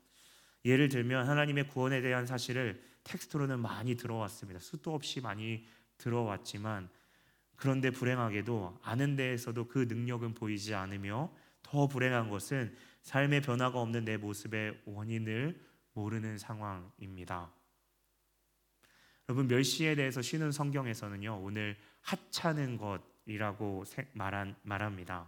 예를 0.65 0.89
들면 0.89 1.29
하나님의 1.29 1.69
구원에 1.69 2.01
대한 2.01 2.27
사실을 2.27 2.83
텍스트로는 3.05 3.61
많이 3.61 3.97
들어왔습니다. 3.97 4.61
수도 4.61 4.95
없이 4.95 5.21
많이 5.21 5.67
들어왔지만 5.99 6.89
그런데 7.57 7.91
불행하게도 7.91 8.81
아는 8.83 9.17
데에서도 9.17 9.69
그 9.69 9.87
능력은 9.89 10.35
보이지 10.35 10.75
않으며 10.75 11.31
더 11.63 11.87
불행한 11.87 12.29
것은 12.29 12.75
삶의 13.03 13.43
변화가 13.43 13.81
없는 13.81 14.05
내 14.05 14.17
모습의 14.17 14.83
원인을 14.87 15.61
모르는 15.93 16.39
상황입니다. 16.39 17.51
여러분 19.29 19.47
멸시에 19.47 19.95
대해서 19.95 20.21
쉬는 20.21 20.53
성경에서는요 20.53 21.41
오늘 21.43 21.77
하찮은 22.03 22.77
것이라고 22.77 23.85
말한, 24.13 24.57
말합니다. 24.63 25.27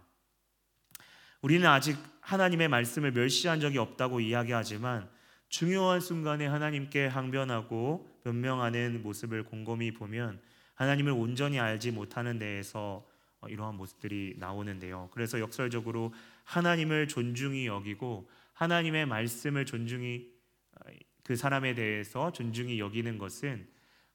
우리는 1.41 1.67
아직 1.67 1.97
하나님의 2.21 2.67
말씀을 2.67 3.11
멸시한 3.11 3.59
적이 3.59 3.77
없다고 3.79 4.19
이야기하지만 4.19 5.09
중요한 5.49 6.01
순간에 6.01 6.45
하나님께 6.45 7.07
항변하고 7.07 8.21
변명하는 8.23 9.01
모습을 9.01 9.43
곰곰이 9.43 9.93
보면 9.93 10.41
하나님을 10.77 11.11
온전히 11.11 11.59
알지 11.59 11.91
못하는 11.91 12.37
데에서 12.39 13.05
어, 13.41 13.47
이러한 13.47 13.75
모습들이 13.75 14.35
나오는데요. 14.37 15.09
그래서 15.11 15.39
역설적으로 15.39 16.13
하나님을 16.43 17.07
존중히 17.07 17.67
여기고 17.67 18.29
하나님의 18.53 19.05
말씀을 19.05 19.65
존중히 19.65 20.31
어, 20.75 20.89
그 21.23 21.35
사람에 21.35 21.73
대해서 21.73 22.31
존중히 22.31 22.79
여기는 22.79 23.17
것은 23.17 23.67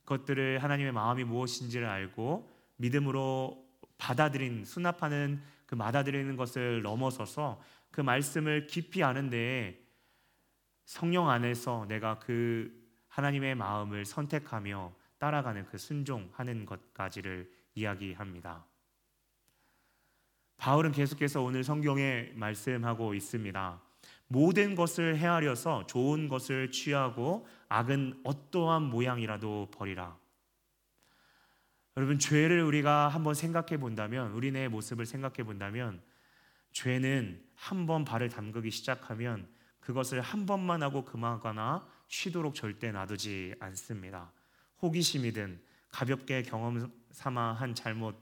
그것들을 0.05 0.63
하나님의 0.63 0.93
마음이 0.93 1.25
무엇인지를 1.25 1.87
알고 1.87 2.49
믿음으로 2.77 3.65
받아들인 3.99 4.65
수납하는 4.65 5.43
그 5.67 5.77
받아들이는 5.77 6.37
것을 6.37 6.83
넘어서서 6.83 7.61
그 7.91 8.01
말씀을 8.01 8.67
깊이 8.67 9.03
아는데 9.03 9.81
성령 10.85 11.29
안에서 11.29 11.87
내가 11.89 12.19
그 12.19 12.73
하나님의 13.09 13.55
마음을 13.57 14.05
선택하며 14.05 14.93
따라가는 15.23 15.67
그 15.67 15.79
순종하는 15.79 16.67
것까지를 16.67 17.49
이야기합니다. 17.77 18.67
바울은 20.57 20.91
계속해서 20.91 21.43
오늘 21.43 21.63
성경에 21.63 22.33
말씀하고 22.35 23.15
있습니다. 23.15 23.81
모든 24.27 24.75
것을 24.75 25.17
헤아려서 25.17 25.87
좋은 25.87 26.27
것을 26.27 26.73
취하고 26.73 27.47
악은 27.69 28.23
어떠한 28.25 28.83
모양이라도 28.83 29.71
버리라. 29.73 30.19
여러분 31.97 32.19
죄를 32.19 32.65
우리가 32.65 33.07
한번 33.07 33.35
생각해 33.35 33.79
본다면 33.79 34.33
우리네 34.33 34.67
모습을 34.69 35.07
생각해 35.07 35.45
본다면 35.45 36.03
죄는 36.73 37.47
한 37.55 37.87
번 37.87 38.05
발을 38.05 38.29
담그기 38.29 38.73
시작하면 38.73 39.47
그것을 39.79 40.21
한 40.21 40.47
번만 40.47 40.83
하고 40.83 41.05
그만하거나 41.05 41.87
쉬도록 42.09 42.57
절대 42.57 42.91
놔두지 42.91 43.55
않습니다. 43.61 44.33
호기심이든 44.83 45.61
가볍게 45.89 46.43
경험 46.43 46.93
삼아 47.13 47.53
한 47.53 47.75
잘못 47.75 48.17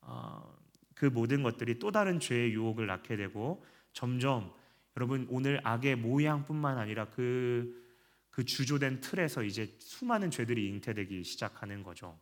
어, 0.00 0.58
그 0.94 1.06
모든 1.06 1.42
것들이 1.42 1.78
또 1.78 1.90
다른 1.90 2.18
죄의 2.18 2.52
유혹을 2.52 2.86
낳게 2.86 3.16
되고 3.16 3.64
점점 3.92 4.52
여러분 4.96 5.26
오늘 5.30 5.60
악의 5.64 5.96
모양뿐만 5.96 6.78
아니라 6.78 7.08
그, 7.08 7.82
그 8.30 8.44
주조된 8.44 9.00
틀에서 9.00 9.42
이제 9.42 9.74
수많은 9.78 10.30
죄들이 10.30 10.68
잉태되기 10.68 11.24
시작하는 11.24 11.82
거죠. 11.82 12.18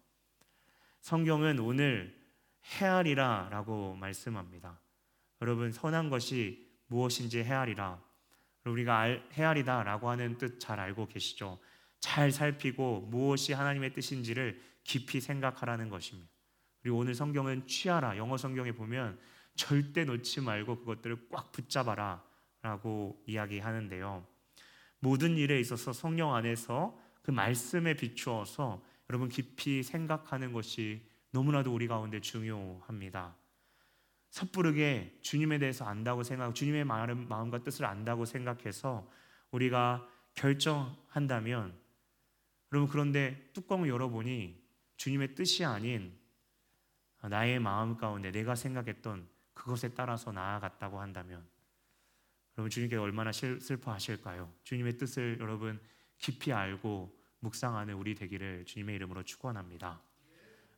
성경은 1.00 1.58
오늘 1.58 2.16
헤아리라 2.64 3.48
라고 3.50 3.96
말씀합니다. 3.96 4.78
여러분 5.40 5.72
선한 5.72 6.10
것이 6.10 6.68
무엇인지 6.88 7.42
헤아리라. 7.42 8.02
우리가 8.64 9.04
헤아리다 9.32 9.84
라고 9.84 10.10
하는 10.10 10.36
뜻 10.36 10.60
잘 10.60 10.78
알고 10.78 11.06
계시죠. 11.06 11.58
잘 12.00 12.32
살피고 12.32 13.02
무엇이 13.10 13.52
하나님의 13.52 13.92
뜻인지를 13.94 14.60
깊이 14.84 15.20
생각하라는 15.20 15.88
것입니다. 15.88 16.30
그리고 16.82 16.98
오늘 16.98 17.14
성경은 17.14 17.66
취하라. 17.66 18.16
영어 18.16 18.36
성경에 18.36 18.72
보면 18.72 19.18
절대 19.54 20.04
놓지 20.04 20.40
말고 20.40 20.80
그것들을 20.80 21.28
꽉 21.30 21.52
붙잡아라. 21.52 22.28
라고 22.62 23.22
이야기하는데요. 23.26 24.26
모든 24.98 25.38
일에 25.38 25.58
있어서 25.60 25.94
성령 25.94 26.34
안에서 26.34 26.94
그 27.22 27.30
말씀에 27.30 27.94
비추어서 27.94 28.84
여러분 29.08 29.30
깊이 29.30 29.82
생각하는 29.82 30.52
것이 30.52 31.02
너무나도 31.30 31.72
우리 31.72 31.88
가운데 31.88 32.20
중요합니다. 32.20 33.34
섣부르게 34.28 35.20
주님에 35.22 35.58
대해서 35.58 35.86
안다고 35.86 36.22
생각, 36.22 36.54
주님의 36.54 36.84
마음과 36.84 37.62
뜻을 37.62 37.86
안다고 37.86 38.26
생각해서 38.26 39.10
우리가 39.52 40.06
결정한다면, 40.34 41.74
여러분 42.72 42.88
그런데 42.88 43.50
뚜껑을 43.52 43.88
열어보니 43.88 44.62
주님의 44.96 45.34
뜻이 45.34 45.64
아닌 45.64 46.12
나의 47.22 47.58
마음 47.58 47.96
가운데 47.96 48.30
내가 48.30 48.54
생각했던 48.54 49.28
그것에 49.54 49.90
따라서 49.90 50.32
나아갔다고 50.32 51.00
한다면, 51.00 51.46
여러분 52.56 52.70
주님께 52.70 52.96
얼마나 52.96 53.30
슬퍼하실까요? 53.32 54.52
주님의 54.64 54.96
뜻을 54.96 55.38
여러분 55.40 55.78
깊이 56.18 56.52
알고 56.52 57.18
묵상하는 57.40 57.94
우리 57.94 58.14
되기를 58.14 58.64
주님의 58.66 58.96
이름으로 58.96 59.22
축원합니다. 59.22 60.00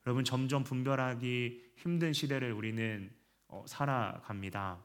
여러분 0.07 0.25
점점 0.25 0.65
분별하기 0.65 1.73
힘든 1.77 2.13
시대를 2.13 2.53
우리는 2.53 3.11
어, 3.49 3.65
살아갑니다. 3.67 4.83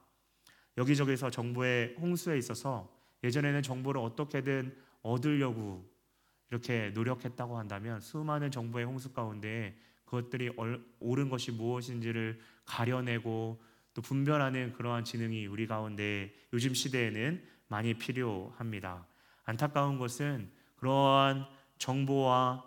여기저기서 0.78 1.30
정부의 1.30 1.96
홍수에 2.00 2.38
있어서 2.38 2.96
예전에는 3.24 3.64
정보를 3.64 4.00
어떻게든 4.02 4.76
얻으려고 5.02 5.90
이렇게 6.50 6.92
노력했다고 6.92 7.58
한다면 7.58 8.00
수많은 8.00 8.52
정부의 8.52 8.86
홍수 8.86 9.12
가운데 9.12 9.78
그것들이 10.06 10.52
옳은 11.00 11.30
것이 11.30 11.52
무엇인지를 11.52 12.40
가려내고 12.66 13.62
또 13.94 14.02
분별하는 14.02 14.74
그러한 14.74 15.04
지능이 15.04 15.48
우리 15.48 15.68
가운데 15.68 16.34
요즘 16.54 16.74
시대에는 16.74 17.44
많이 17.68 17.94
필요합니다. 17.96 19.06
안타까운 19.44 19.98
것은 19.98 20.52
그러한 20.78 21.46
정보와 21.78 22.64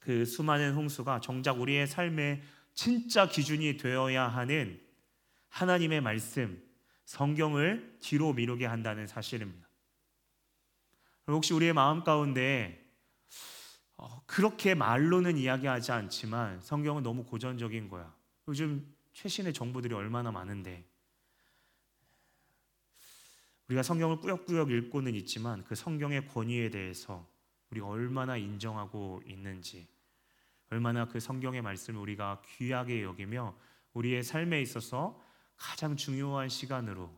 그 0.00 0.24
수많은 0.24 0.74
홍수가 0.74 1.20
정작 1.20 1.60
우리의 1.60 1.86
삶의 1.86 2.42
진짜 2.74 3.28
기준이 3.28 3.76
되어야 3.76 4.26
하는 4.26 4.80
하나님의 5.50 6.00
말씀, 6.00 6.62
성경을 7.04 7.98
뒤로 8.00 8.32
미루게 8.32 8.66
한다는 8.66 9.06
사실입니다. 9.06 9.68
혹시 11.26 11.52
우리의 11.54 11.72
마음 11.72 12.02
가운데 12.02 12.79
어, 12.79 12.79
그렇게 14.26 14.74
말로는 14.74 15.36
이야기하지 15.36 15.92
않지만 15.92 16.60
성경은 16.60 17.02
너무 17.02 17.24
고전적인 17.24 17.88
거야. 17.88 18.14
요즘 18.48 18.86
최신의 19.12 19.52
정보들이 19.52 19.94
얼마나 19.94 20.30
많은데 20.30 20.84
우리가 23.68 23.82
성경을 23.82 24.20
꾸역꾸역 24.20 24.70
읽고는 24.70 25.14
있지만 25.14 25.64
그 25.64 25.74
성경의 25.74 26.26
권위에 26.28 26.70
대해서 26.70 27.28
우리가 27.70 27.86
얼마나 27.86 28.36
인정하고 28.36 29.22
있는지 29.26 29.88
얼마나 30.70 31.06
그 31.06 31.20
성경의 31.20 31.62
말씀을 31.62 32.00
우리가 32.00 32.42
귀하게 32.46 33.02
여기며 33.02 33.56
우리의 33.92 34.22
삶에 34.22 34.60
있어서 34.62 35.20
가장 35.56 35.96
중요한 35.96 36.48
시간으로 36.48 37.14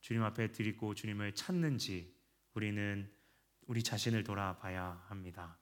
주님 0.00 0.22
앞에 0.22 0.52
드리고 0.52 0.94
주님을 0.94 1.34
찾는지 1.34 2.14
우리는 2.54 3.10
우리 3.66 3.82
자신을 3.82 4.24
돌아봐야 4.24 5.04
합니다. 5.08 5.58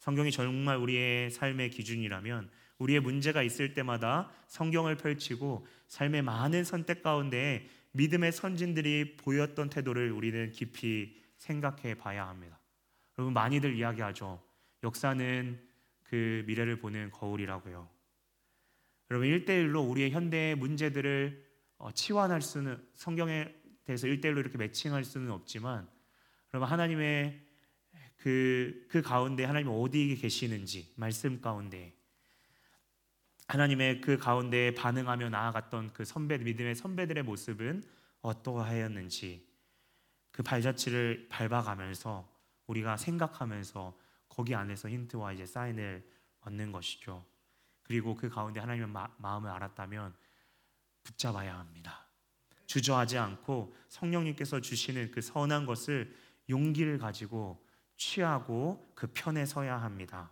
성경이 0.00 0.30
정말 0.32 0.78
우리의 0.78 1.30
삶의 1.30 1.70
기준이라면 1.70 2.50
우리의 2.78 3.00
문제가 3.00 3.42
있을 3.42 3.74
때마다 3.74 4.30
성경을 4.46 4.96
펼치고 4.96 5.66
삶의 5.88 6.22
많은 6.22 6.64
선택 6.64 7.02
가운데 7.02 7.68
믿음의 7.92 8.32
선진들이 8.32 9.16
보였던 9.18 9.68
태도를 9.68 10.10
우리는 10.10 10.50
깊이 10.52 11.20
생각해 11.36 11.94
봐야 11.94 12.26
합니다. 12.28 12.58
여러분 13.18 13.34
많이들 13.34 13.76
이야기하죠. 13.76 14.42
역사는 14.82 15.60
그 16.04 16.44
미래를 16.46 16.76
보는 16.76 17.10
거울이라고요. 17.10 17.88
여러분 19.10 19.28
1대1로 19.28 19.88
우리의 19.88 20.12
현대의 20.12 20.54
문제들을 20.54 21.44
어, 21.76 21.92
치환할 21.92 22.40
수는 22.40 22.82
성경에 22.94 23.52
대해서 23.84 24.06
1대1로 24.06 24.38
이렇게 24.38 24.56
매칭할 24.56 25.04
수는 25.04 25.30
없지만 25.30 25.86
여러분 26.54 26.70
하나님의 26.70 27.49
그, 28.20 28.86
그 28.90 29.00
가운데 29.00 29.44
하나님 29.44 29.68
어디에 29.68 30.14
계시는지 30.14 30.92
말씀 30.96 31.40
가운데 31.40 31.96
하나님의 33.48 34.02
그 34.02 34.18
가운데 34.18 34.74
반응하며 34.74 35.30
나아갔던 35.30 35.94
그 35.94 36.04
선배 36.04 36.36
믿음의 36.36 36.74
선배들의 36.74 37.22
모습은 37.24 37.82
어떠하였는지 38.20 39.48
그 40.32 40.42
발자취를 40.42 41.28
밟아가면서 41.30 42.30
우리가 42.66 42.98
생각하면서 42.98 43.98
거기 44.28 44.54
안에서 44.54 44.90
힌트와 44.90 45.32
이제 45.32 45.46
사인을 45.46 46.06
얻는 46.42 46.72
것이죠. 46.72 47.24
그리고 47.82 48.14
그 48.14 48.28
가운데 48.28 48.60
하나님의 48.60 48.88
마, 48.88 49.08
마음을 49.16 49.50
알았다면 49.50 50.14
붙잡아야 51.04 51.58
합니다. 51.58 52.06
주저하지 52.66 53.16
않고 53.16 53.74
성령님께서 53.88 54.60
주시는 54.60 55.10
그 55.10 55.22
선한 55.22 55.64
것을 55.64 56.14
용기를 56.50 56.98
가지고 56.98 57.64
취하고 58.00 58.90
그 58.94 59.08
편에 59.12 59.44
서야 59.44 59.76
합니다. 59.76 60.30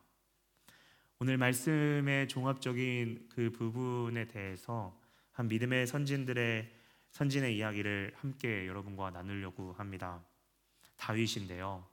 오늘 1.19 1.37
말씀의 1.37 2.27
종합적인 2.27 3.29
그 3.29 3.51
부분에 3.51 4.27
대해서 4.27 4.99
한 5.33 5.49
믿음의 5.49 5.87
선진들의 5.87 6.73
선진의 7.11 7.57
이야기를 7.59 8.15
함께 8.17 8.67
여러분과 8.67 9.11
나누려고 9.11 9.75
합니다. 9.75 10.25
다윗인데요. 10.97 11.87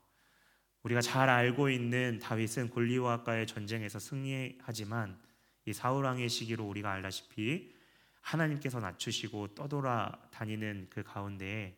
우리가 0.84 1.02
잘 1.02 1.30
알고 1.30 1.70
있는 1.70 2.20
다윗은 2.20 2.70
골리앗과의 2.70 3.46
전쟁에서 3.46 4.00
승리하지만 4.00 5.20
이 5.66 5.74
사울 5.74 6.06
왕의 6.06 6.30
시기로 6.30 6.64
우리가 6.70 6.90
알다시피 6.92 7.76
하나님께서 8.22 8.80
낮추시고 8.80 9.56
떠돌아 9.56 10.30
다니는 10.32 10.88
그 10.90 11.04
가운데에 11.04 11.76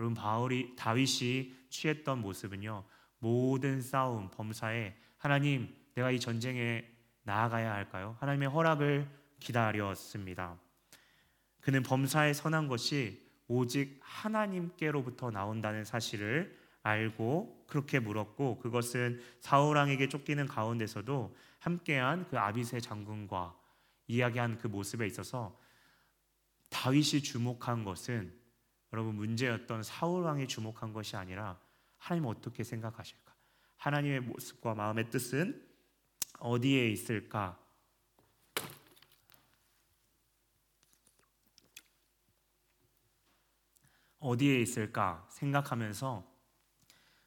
여러분 0.00 0.14
바울이 0.14 0.74
다윗이 0.74 1.54
취했던 1.70 2.20
모습은요 2.20 2.84
모든 3.18 3.80
싸움 3.80 4.30
범사에 4.30 4.94
하나님 5.16 5.74
내가 5.94 6.10
이 6.10 6.20
전쟁에 6.20 6.84
나아가야 7.22 7.72
할까요? 7.72 8.16
하나님의 8.20 8.48
허락을 8.48 9.08
기다렸습니다. 9.40 10.58
그는 11.60 11.82
범사에 11.82 12.32
선한 12.32 12.68
것이 12.68 13.26
오직 13.48 13.98
하나님께로부터 14.02 15.30
나온다는 15.30 15.84
사실을 15.84 16.56
알고 16.82 17.64
그렇게 17.66 17.98
물었고 17.98 18.58
그것은 18.58 19.20
사울 19.40 19.76
왕에게 19.76 20.08
쫓기는 20.08 20.46
가운데서도 20.46 21.36
함께한 21.58 22.28
그 22.28 22.38
아비세 22.38 22.80
장군과 22.80 23.56
이야기한 24.06 24.58
그 24.58 24.68
모습에 24.68 25.06
있어서 25.06 25.58
다윗이 26.70 27.22
주목한 27.22 27.84
것은 27.84 28.32
여러분 28.92 29.16
문제였던 29.16 29.82
사울 29.82 30.24
왕이 30.24 30.48
주목한 30.48 30.92
것이 30.92 31.16
아니라 31.16 31.58
하나님 32.08 32.24
어떻게 32.24 32.64
생각하실까? 32.64 33.34
하나님의 33.76 34.20
모습과 34.20 34.74
마음의 34.74 35.10
뜻은 35.10 35.62
어디에 36.38 36.88
있을까? 36.88 37.62
어디에 44.20 44.58
있을까 44.58 45.28
생각하면서 45.30 46.26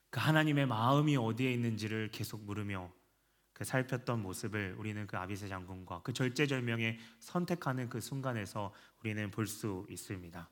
그 0.09 0.19
하나님의 0.19 0.65
마음이 0.65 1.15
어디에 1.15 1.53
있는지를 1.53 2.09
계속 2.09 2.43
물으며 2.43 2.91
그 3.53 3.63
살폈던 3.63 4.23
모습을 4.23 4.73
우리는 4.79 5.05
그 5.05 5.15
아비세 5.15 5.47
장군과 5.47 6.01
그 6.01 6.11
절제절명에 6.11 6.97
선택하는 7.19 7.87
그 7.87 8.01
순간에서 8.01 8.73
우리는 9.01 9.29
볼 9.29 9.45
수 9.45 9.85
있습니다. 9.91 10.49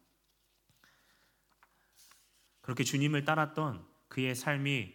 그렇게 2.61 2.83
주님을 2.83 3.25
따랐던 3.25 3.88
그의 4.09 4.35
삶이 4.35 4.93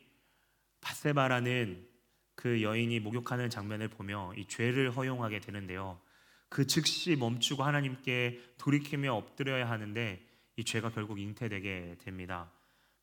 바세바라는 0.81 1.89
그 2.35 2.63
여인이 2.63 3.01
목욕하는 3.01 3.49
장면을 3.49 3.89
보며 3.89 4.33
이 4.37 4.47
죄를 4.47 4.91
허용하게 4.91 5.41
되는데요. 5.41 6.01
그 6.49 6.67
즉시 6.67 7.17
멈추고 7.17 7.63
하나님께 7.63 8.55
돌이키며 8.59 9.15
엎드려야 9.15 9.71
하는데 9.71 10.25
이 10.57 10.65
죄가 10.65 10.91
결국 10.91 11.19
잉태되게 11.19 11.97
됩니다. 12.01 12.53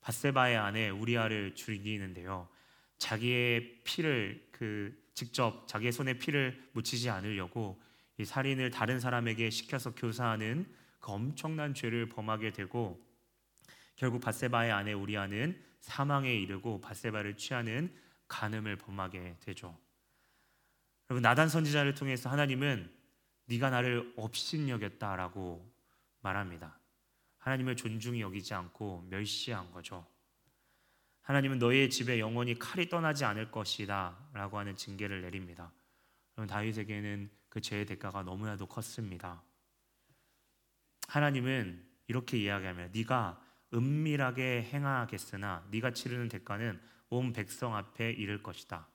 바세바의 0.00 0.56
아내 0.56 0.88
우리아를 0.90 1.54
죽이는데요. 1.54 2.48
자기의 2.98 3.80
피를 3.84 4.48
그 4.52 4.96
직접 5.14 5.66
자기의 5.66 5.92
손에 5.92 6.14
피를 6.14 6.68
묻히지 6.72 7.10
않으려고 7.10 7.80
이 8.18 8.24
살인을 8.24 8.70
다른 8.70 9.00
사람에게 9.00 9.50
시켜서 9.50 9.94
교사하는 9.94 10.66
그 11.00 11.10
엄청난 11.10 11.74
죄를 11.74 12.08
범하게 12.08 12.52
되고 12.52 13.04
결국 13.96 14.20
바세바의 14.20 14.72
아내 14.72 14.92
우리아는 14.92 15.71
사망에 15.82 16.32
이르고 16.34 16.80
바세바를 16.80 17.36
취하는 17.36 17.94
간음을 18.28 18.76
범하게 18.76 19.36
되죠. 19.40 19.76
여러분 21.10 21.22
나단 21.22 21.48
선지자를 21.48 21.94
통해서 21.94 22.30
하나님은 22.30 22.90
네가 23.46 23.68
나를 23.68 24.14
업신여겼다라고 24.16 25.70
말합니다. 26.20 26.78
하나님을 27.38 27.76
존중히 27.76 28.20
여기지 28.20 28.54
않고 28.54 29.06
멸시한 29.10 29.70
거죠. 29.72 30.06
하나님은 31.22 31.58
너의 31.58 31.90
집에 31.90 32.18
영원히 32.20 32.58
칼이 32.58 32.88
떠나지 32.88 33.24
않을 33.24 33.50
것이다라고 33.50 34.58
하는 34.58 34.76
징계를 34.76 35.22
내립니다. 35.22 35.72
여러분 36.36 36.48
다윗에게는 36.48 37.30
그 37.48 37.60
죄의 37.60 37.86
대가가 37.86 38.22
너무나도 38.22 38.66
컸습니다. 38.66 39.42
하나님은 41.08 41.84
이렇게 42.06 42.38
이야기하며 42.38 42.88
네가 42.92 43.41
은밀하게 43.74 44.68
행하겠으나 44.72 45.66
네가 45.70 45.92
치르는 45.92 46.28
대가는 46.28 46.80
온 47.10 47.32
백성 47.32 47.74
앞에 47.76 48.10
이를 48.10 48.42
것이다. 48.42 48.88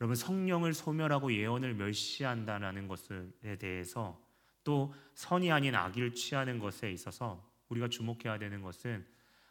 여러분 0.00 0.14
성령을 0.14 0.74
소멸하고 0.74 1.32
예언을 1.32 1.74
멸시한다는 1.74 2.88
것에 2.88 3.56
대해서 3.58 4.22
또 4.64 4.92
선이 5.14 5.50
아닌 5.50 5.74
악을 5.74 6.12
취하는 6.14 6.58
것에 6.58 6.90
있어서 6.90 7.50
우리가 7.68 7.88
주목해야 7.88 8.38
되는 8.38 8.60
것은 8.62 9.06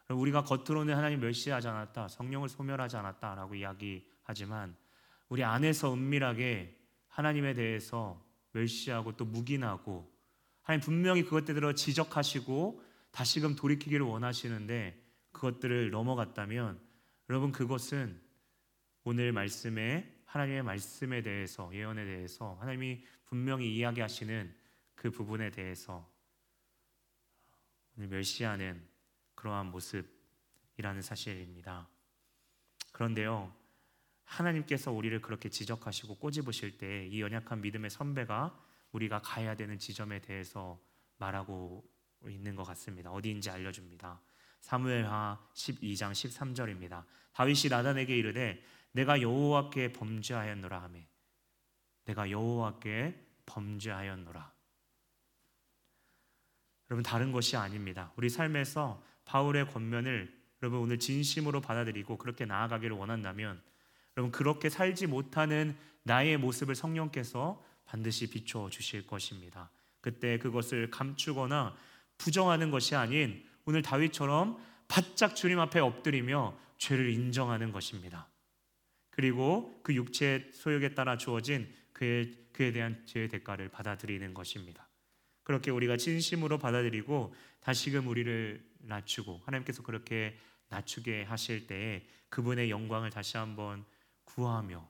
우리가 0.10 0.44
겉으로는 0.44 0.96
하나님 0.96 1.20
멸시하지 1.20 1.68
않았다, 1.68 2.10
성령을 2.10 2.48
소멸하지 2.48 2.98
않았다라고 2.98 3.56
이야기하지만 3.56 4.76
우리 5.30 5.44
안에서 5.44 5.94
은밀하게 5.94 6.78
하나님에 7.08 7.54
대해서 7.54 8.24
멸시하고 8.52 9.18
또 9.18 9.26
묵인하고 9.26 10.14
하나님 10.62 10.86
분명히 10.86 11.24
그것들을 11.24 11.76
지적하시고 11.76 12.84
다시금 13.16 13.56
돌이키기를 13.56 14.06
원하시는데 14.06 15.02
그것들을 15.32 15.90
넘어갔다면 15.90 16.78
여러분 17.30 17.54
그것은 17.54 18.22
오늘 19.06 19.32
말씀에 19.32 20.14
하나님의 20.26 20.64
말씀에 20.64 21.22
대해서 21.22 21.74
예언에 21.74 22.04
대해서 22.04 22.58
하나님이 22.60 23.06
분명히 23.24 23.74
이야기하시는 23.74 24.54
그 24.96 25.12
부분에 25.12 25.50
대해서 25.52 26.06
오늘 27.96 28.10
멸시하는 28.10 28.86
그러한 29.36 29.68
모습이라는 29.68 31.02
사실입니다. 31.02 31.88
그런데요, 32.92 33.56
하나님께서 34.26 34.92
우리를 34.92 35.22
그렇게 35.22 35.48
지적하시고 35.48 36.16
꼬집으실 36.18 36.78
때 36.78 37.08
이 37.08 37.22
연약한 37.22 37.62
믿음의 37.62 37.92
선배가 37.92 38.62
우리가 38.92 39.22
가야 39.22 39.56
되는 39.56 39.80
지점에 39.80 40.20
대해서 40.20 40.82
말하고 41.18 41.95
있는 42.30 42.56
것 42.56 42.64
같습니다. 42.64 43.12
어디인지 43.12 43.50
알려줍니다. 43.50 44.22
사무엘하 44.62 45.40
12장 45.54 46.12
13절입니다. 46.12 47.04
다윗이 47.34 47.70
나단에게 47.70 48.18
이르되 48.18 48.64
내가 48.92 49.22
여호와께 49.22 49.94
범죄하였노라 49.94 50.82
하매 50.84 51.06
내가 52.06 52.30
여호와께 52.30 53.20
범죄하였노라. 53.46 54.54
여러분 56.90 57.04
다른 57.04 57.32
것이 57.32 57.58
아닙니다. 57.58 58.12
우리 58.16 58.30
삶에서 58.30 59.04
바울의 59.26 59.68
권면을 59.70 60.34
여러분 60.62 60.80
오늘 60.80 61.00
진심으로 61.00 61.62
받아들이고 61.62 62.18
그렇게 62.18 62.46
나아가기를 62.46 62.96
원한다면 62.96 63.62
여러분 64.16 64.32
그렇게 64.32 64.70
살지 64.70 65.08
못하는 65.08 65.76
나의 66.04 66.38
모습을 66.38 66.76
성령께서 66.76 67.64
반드시 67.86 68.30
비춰 68.30 68.70
주실 68.70 69.06
것입니다. 69.06 69.70
그때 70.00 70.38
그것을 70.38 70.92
감추거나 70.92 71.76
부정하는 72.18 72.72
것이 72.72 72.96
아닌 72.96 73.46
오늘 73.66 73.82
다윗처럼 73.82 74.58
바짝 74.88 75.36
주님 75.36 75.60
앞에 75.60 75.80
엎드리며 75.80 76.58
죄를 76.78 77.10
인정하는 77.10 77.72
것입니다. 77.72 78.28
그리고 79.10 79.80
그 79.84 79.94
육체의 79.96 80.52
소욕에 80.54 80.94
따라 80.94 81.18
주어진 81.18 81.74
그의, 81.94 82.38
그에 82.52 82.72
대한 82.72 83.02
죄의 83.06 83.30
대가를 83.30 83.70
받아들이는 83.70 84.34
것입니다. 84.34 84.88
그렇게 85.44 85.72
우리가 85.72 85.96
진심으로 85.96 86.58
받아들이고 86.58 87.34
다시금 87.62 88.08
우리를 88.08 88.64
낮추고 88.80 89.42
하나님께서 89.46 89.84
그렇게 89.84 90.38
낮추게 90.70 91.24
하실 91.24 91.68
때에 91.68 92.06
그분의 92.30 92.70
영광을 92.70 93.10
다시 93.10 93.38
한번 93.38 93.86
구하며 94.26 94.88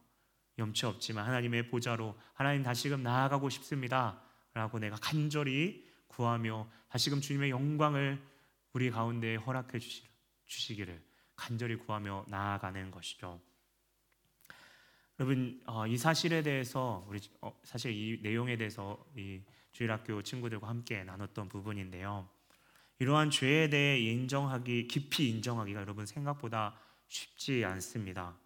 염치 0.58 0.86
없지만 0.86 1.26
하나님의 1.26 1.68
보좌로 1.68 2.18
하나님 2.34 2.64
다시금 2.64 3.04
나아가고 3.04 3.50
싶습니다. 3.50 4.22
라고 4.54 4.80
내가 4.80 4.96
간절히 4.96 5.86
구하며 6.08 6.70
다시금 6.90 7.22
주님의 7.22 7.50
영광을 7.50 8.22
우리 8.74 8.92
가운데 8.92 9.36
허락해 9.36 9.80
주시기를 10.46 11.02
간절히 11.36 11.76
구하며 11.76 12.26
나아가는 12.28 12.92
것이죠. 12.92 13.40
여러분 15.20 15.62
어, 15.66 15.88
이 15.88 15.98
사실에 15.98 16.42
대해서 16.44 17.06
우리 17.08 17.20
어, 17.42 17.58
사실 17.64 17.92
이 17.92 18.20
내용에 18.22 18.58
대해서 18.58 19.06
이 19.16 19.42
주일학교 19.72 20.22
친구들과 20.22 20.68
함께 20.68 21.04
나눴던 21.04 21.50
부분인데요. 21.50 22.28
이러한 23.00 23.30
죄에 23.30 23.70
대해 23.70 24.00
인정하기 24.00 24.88
깊이 24.88 25.30
인정하기가 25.30 25.82
여러분 25.82 26.06
생각보다 26.06 26.76
쉽지 27.08 27.66
않습니다. 27.66 28.38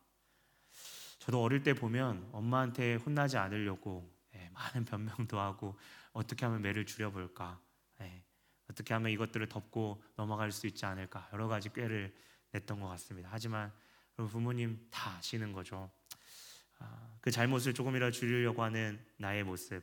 저도 1.20 1.44
어릴 1.44 1.62
때 1.62 1.74
보면 1.74 2.30
엄마한테 2.32 2.96
혼나지 2.96 3.38
않으려고 3.38 4.10
예, 4.36 4.50
많은 4.54 4.86
변명도 4.86 5.40
하고 5.40 5.78
어떻게 6.20 6.46
하면 6.46 6.62
매를 6.62 6.86
줄여볼까, 6.86 7.62
예, 8.02 8.24
어떻게 8.70 8.94
하면 8.94 9.10
이것들을 9.12 9.48
덮고 9.48 10.04
넘어갈 10.18 10.52
수 10.52 10.68
있지 10.68 10.86
않을까 10.86 11.30
여러 11.32 11.48
가지 11.48 11.70
꾀를 11.70 12.14
냈던 12.52 12.82
것 12.82 12.90
같습니다. 12.90 13.30
하지만 13.32 13.72
부모님 14.18 14.86
다 14.92 15.16
아시는 15.18 15.54
거죠. 15.54 15.90
아, 16.80 17.18
그 17.22 17.32
잘못을 17.32 17.74
조금이라도 17.74 18.12
줄이려고 18.12 18.64
하는 18.64 19.02
나의 19.16 19.46
모습. 19.46 19.82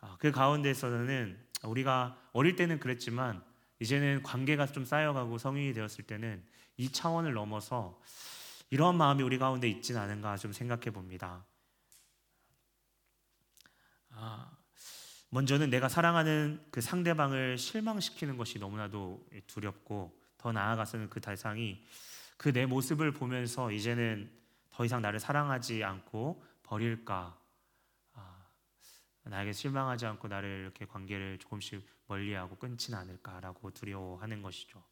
아, 0.00 0.16
그 0.20 0.30
가운데서는 0.30 1.36
우리가 1.64 2.30
어릴 2.32 2.54
때는 2.54 2.78
그랬지만 2.78 3.44
이제는 3.80 4.22
관계가 4.22 4.66
좀 4.66 4.84
쌓여가고 4.84 5.36
성인이 5.36 5.74
되었을 5.74 6.06
때는 6.06 6.46
이 6.76 6.92
차원을 6.92 7.32
넘어서 7.34 8.00
이런 8.70 8.96
마음이 8.96 9.24
우리 9.24 9.36
가운데 9.36 9.68
있지는 9.68 10.00
않은가 10.00 10.36
좀 10.36 10.52
생각해 10.52 10.90
봅니다. 10.90 11.44
아, 14.10 14.55
먼저는 15.36 15.68
내가 15.68 15.90
사랑하는 15.90 16.64
그 16.70 16.80
상대방을 16.80 17.58
실망시키는 17.58 18.38
것이 18.38 18.58
너무나도 18.58 19.22
두렵고 19.46 20.18
더 20.38 20.50
나아가서는 20.50 21.10
그 21.10 21.20
대상이 21.20 21.84
그 22.38 22.54
내 22.54 22.64
모습을 22.64 23.12
보면서 23.12 23.70
이제는 23.70 24.30
더 24.70 24.86
이상 24.86 25.02
나를 25.02 25.20
사랑하지 25.20 25.84
않고 25.84 26.42
버릴까 26.62 27.38
아, 28.14 28.46
나에게 29.24 29.52
실망하지 29.52 30.06
않고 30.06 30.26
나를 30.26 30.60
이렇게 30.62 30.86
관계를 30.86 31.36
조금씩 31.36 31.86
멀리하고 32.06 32.56
끊지는 32.56 32.98
않을까라고 32.98 33.72
두려워하는 33.72 34.40
것이죠. 34.40 34.82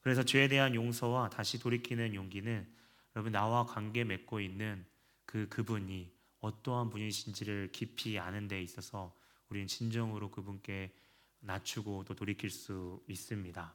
그래서 0.00 0.24
죄에 0.24 0.48
대한 0.48 0.74
용서와 0.74 1.30
다시 1.30 1.56
돌이키는 1.60 2.16
용기는 2.16 2.68
여러분 3.14 3.30
나와 3.30 3.64
관계 3.64 4.02
맺고 4.02 4.40
있는 4.40 4.84
그 5.24 5.48
그분이 5.48 6.12
어떠한 6.40 6.90
분이신지를 6.90 7.70
깊이 7.70 8.18
아는 8.18 8.48
데 8.48 8.60
있어서 8.60 9.16
우리는 9.48 9.66
진정으로 9.66 10.30
그분께 10.30 10.92
낮추고 11.40 12.04
또 12.04 12.14
돌이킬 12.14 12.50
수 12.50 13.02
있습니다. 13.08 13.74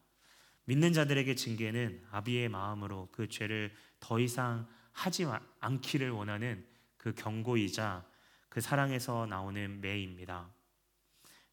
믿는 0.66 0.94
자들에게 0.94 1.36
징계는 1.36 2.06
아비의 2.12 2.50
마음으로 2.50 3.10
그 3.12 3.28
죄를 3.28 3.74
더 4.00 4.20
이상 4.20 4.68
하지 4.92 5.26
않기를 5.60 6.12
원하는 6.12 6.66
그 6.98 7.14
경고이자 7.14 8.06
그 8.50 8.62
사랑에서 8.62 9.26
나오는 9.26 9.82
매입니다. 9.82 10.50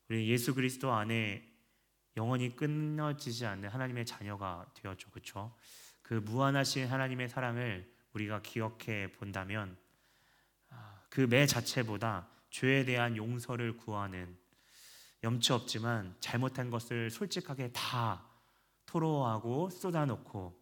우리 0.08 0.28
예수 0.28 0.54
그리스도 0.54 0.92
안에 0.92 1.48
영원히 2.16 2.54
끊어지지 2.54 3.46
않는 3.46 3.68
하나님의 3.68 4.04
자녀가 4.04 4.66
되었죠. 4.74 5.10
그렇죠? 5.10 5.56
그 6.02 6.14
무한하신 6.14 6.86
하나님의 6.86 7.28
사랑을 7.28 7.90
우리가 8.12 8.42
기억해 8.42 9.12
본다면 9.12 9.76
아, 10.68 11.00
그매 11.08 11.46
자체보다 11.46 12.28
죄에 12.50 12.84
대한 12.84 13.16
용서를 13.16 13.76
구하는 13.76 14.36
염치 15.22 15.52
없지만 15.52 16.16
잘못한 16.20 16.70
것을 16.70 17.10
솔직하게 17.10 17.72
다 17.72 18.26
토로하고 18.86 19.70
쏟아놓고 19.70 20.60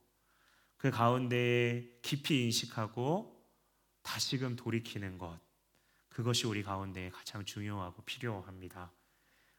그 0.77 0.91
가운데 0.91 1.99
깊이 2.03 2.45
인식하고 2.45 3.37
다시금 4.03 4.57
돌이키는 4.57 5.19
것 5.19 5.39
그것이 6.09 6.47
우리 6.47 6.63
가운데 6.63 7.11
가장 7.11 7.45
중요하고 7.45 8.03
필요합니다. 8.03 8.93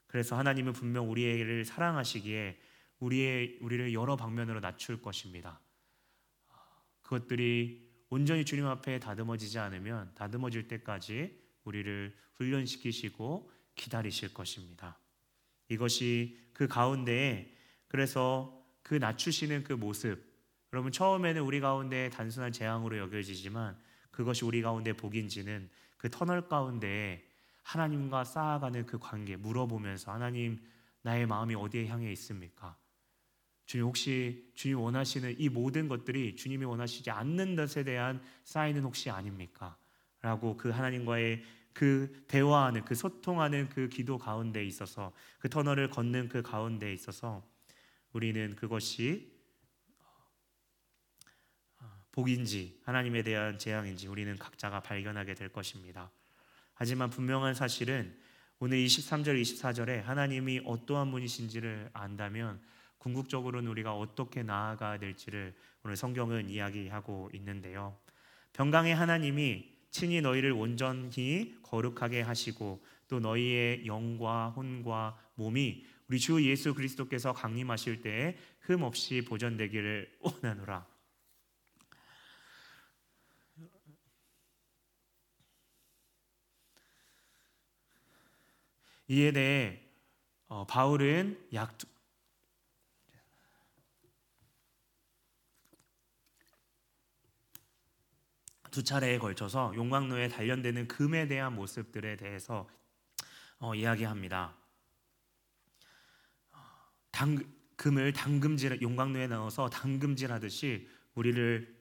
그래서 0.07 0.37
하나님은 0.37 0.73
분명 0.73 1.09
우리를 1.09 1.65
사랑하시기에 1.65 2.59
우리의 2.99 3.59
우리를 3.61 3.93
여러 3.93 4.15
방면으로 4.15 4.59
낮출 4.59 5.01
것입니다. 5.01 5.61
그것들이 7.01 7.89
온전히 8.09 8.43
주님 8.43 8.65
앞에 8.65 8.99
다듬어지지 8.99 9.57
않으면 9.59 10.13
다듬어질 10.15 10.67
때까지 10.67 11.39
우리를 11.63 12.15
훈련시키시고 12.35 13.51
기다리실 13.75 14.33
것입니다. 14.33 14.99
이것이 15.69 16.39
그 16.53 16.67
가운데에 16.67 17.53
그래서 17.87 18.59
그 18.83 18.95
낮추시는 18.95 19.63
그 19.63 19.73
모습 19.73 20.29
여러분 20.73 20.91
처음에는 20.91 21.41
우리 21.41 21.59
가운데 21.59 22.09
단순한 22.09 22.51
재앙으로 22.51 22.97
여겨지지만 22.97 23.77
그것이 24.11 24.45
우리 24.45 24.61
가운데 24.61 24.93
복인지는 24.93 25.69
그 25.97 26.09
터널 26.09 26.47
가운데 26.47 27.27
하나님과 27.63 28.23
쌓아가는 28.23 28.85
그 28.85 28.99
관계 28.99 29.35
물어보면서 29.35 30.11
하나님 30.11 30.59
나의 31.01 31.25
마음이 31.25 31.55
어디에 31.55 31.87
향해 31.87 32.11
있습니까? 32.11 32.77
주님 33.65 33.85
혹시 33.85 34.51
주님 34.55 34.79
원하시는 34.79 35.35
이 35.39 35.49
모든 35.49 35.87
것들이 35.87 36.35
주님이 36.35 36.65
원하시지 36.65 37.11
않는 37.11 37.55
것에 37.55 37.83
대한 37.83 38.21
사인은 38.43 38.83
혹시 38.83 39.09
아닙니까? 39.09 39.77
라고 40.21 40.57
그 40.57 40.69
하나님과의 40.69 41.43
그 41.73 42.25
대화하는 42.27 42.83
그 42.83 42.95
소통하는 42.95 43.69
그 43.69 43.87
기도 43.87 44.17
가운데 44.17 44.65
있어서 44.65 45.13
그 45.39 45.49
터널을 45.49 45.89
걷는 45.89 46.27
그 46.29 46.41
가운데 46.41 46.91
있어서 46.93 47.43
우리는 48.11 48.55
그것이 48.55 49.31
복인지 52.11 52.81
하나님에 52.83 53.23
대한 53.23 53.57
재앙인지 53.57 54.07
우리는 54.07 54.35
각자가 54.37 54.81
발견하게 54.81 55.35
될 55.35 55.49
것입니다. 55.49 56.11
하지만 56.73 57.09
분명한 57.09 57.53
사실은 57.53 58.17
오늘 58.59 58.77
23절 58.79 59.41
24절에 59.41 60.01
하나님이 60.03 60.63
어떠한 60.65 61.11
분이신지를 61.11 61.91
안다면 61.93 62.59
궁극적으로는 62.97 63.69
우리가 63.71 63.95
어떻게 63.95 64.43
나아가야 64.43 64.99
될지를 64.99 65.55
오늘 65.83 65.95
성경은 65.95 66.49
이야기하고 66.49 67.29
있는데요. 67.33 67.97
병강의 68.51 68.95
하나님이 68.95 69.78
친히 69.91 70.21
너희를 70.21 70.51
온전히 70.51 71.55
거룩하게 71.63 72.21
하시고 72.21 72.83
또 73.07 73.19
너희의 73.19 73.85
영과 73.85 74.49
혼과 74.49 75.17
몸이 75.35 75.85
우리 76.07 76.19
주 76.19 76.43
예수 76.45 76.73
그리스도께서 76.73 77.33
강림하실 77.33 78.01
때에 78.01 78.37
흠 78.61 78.83
없이 78.83 79.23
보존되기를 79.25 80.17
원하노라. 80.19 80.85
이에 89.07 89.31
대해 89.31 89.81
어, 90.47 90.65
바울은 90.67 91.47
약 91.53 91.75
두 98.71 98.83
차례에 98.83 99.17
걸쳐서 99.17 99.73
용광로에 99.75 100.27
단련되는 100.29 100.87
금에 100.87 101.27
대한 101.27 101.55
모습들에 101.55 102.15
대해서 102.17 102.67
어, 103.59 103.75
이야기합니다. 103.75 104.55
당, 107.11 107.37
금을 107.75 108.13
당금질 108.13 108.81
용광로에 108.81 109.27
넣어서 109.27 109.69
당금질하듯이 109.69 110.87
우리를 111.15 111.77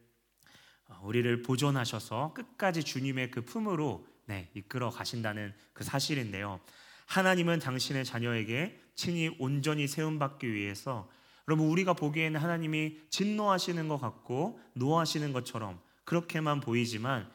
어, 0.86 1.00
우리를 1.02 1.42
보존하셔서 1.42 2.32
끝까지 2.34 2.82
주님의 2.82 3.30
그 3.30 3.44
품으로 3.44 4.06
네, 4.26 4.50
이끌어 4.54 4.90
가신다는 4.90 5.54
그 5.72 5.84
사실인데요. 5.84 6.60
하나님은 7.06 7.58
당신의 7.60 8.04
자녀에게 8.04 8.80
친히 8.94 9.34
온전히 9.38 9.88
세움받기 9.88 10.52
위해서 10.52 11.08
여러분 11.48 11.68
우리가 11.68 11.94
보기에는 11.94 12.38
하나님이 12.38 12.98
진노하시는 13.08 13.88
것 13.88 13.98
같고 13.98 14.60
노하시는 14.74 15.32
것처럼 15.32 15.80
그렇게만 16.08 16.60
보이지만 16.60 17.30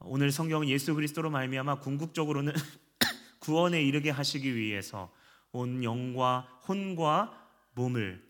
오늘 0.00 0.30
성경은 0.30 0.68
예수 0.68 0.94
그리스도로 0.94 1.30
말미암아 1.30 1.80
궁극적으로는 1.80 2.52
구원에 3.40 3.82
이르게 3.82 4.10
하시기 4.10 4.54
위해서 4.54 5.10
온 5.52 5.82
영과 5.82 6.40
혼과 6.68 7.48
몸을 7.72 8.22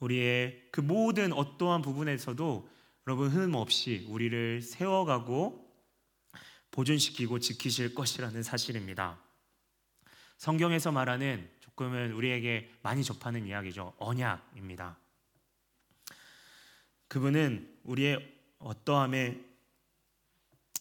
우리의 0.00 0.70
그 0.72 0.80
모든 0.80 1.32
어떠한 1.32 1.82
부분에서도 1.82 2.68
여러분 3.06 3.30
흠 3.30 3.54
없이 3.54 4.06
우리를 4.08 4.60
세워가고 4.60 5.72
보존시키고 6.72 7.38
지키실 7.38 7.94
것이라는 7.94 8.42
사실입니다. 8.42 9.20
성경에서 10.36 10.90
말하는 10.90 11.48
조금은 11.60 12.10
우리에게 12.10 12.72
많이 12.82 13.04
접하는 13.04 13.46
이야기죠. 13.46 13.94
언약입니다. 13.98 14.98
그분은 17.06 17.78
우리의 17.84 18.39
어떠함에 18.60 19.40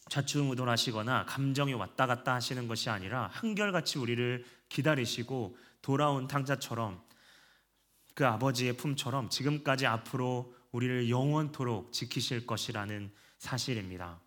좌충 0.10 0.50
우돌하시거나 0.52 1.26
감정이 1.26 1.74
왔다 1.74 2.08
갔다 2.08 2.34
하시는 2.34 2.68
것이 2.68 2.90
아니라 2.90 3.28
한결같이 3.32 4.00
우리를 4.00 4.46
기다리시고 4.70 5.58
돌아온 5.82 6.28
탕자처럼 6.28 7.02
그 8.16 8.26
아버지의 8.26 8.74
품처럼 8.74 9.30
지금까지 9.30 9.86
앞으로 9.86 10.54
우리를 10.72 11.10
영원토록 11.10 11.94
지키실 11.94 12.46
것이라는 12.46 13.12
사실입니다. 13.38 14.20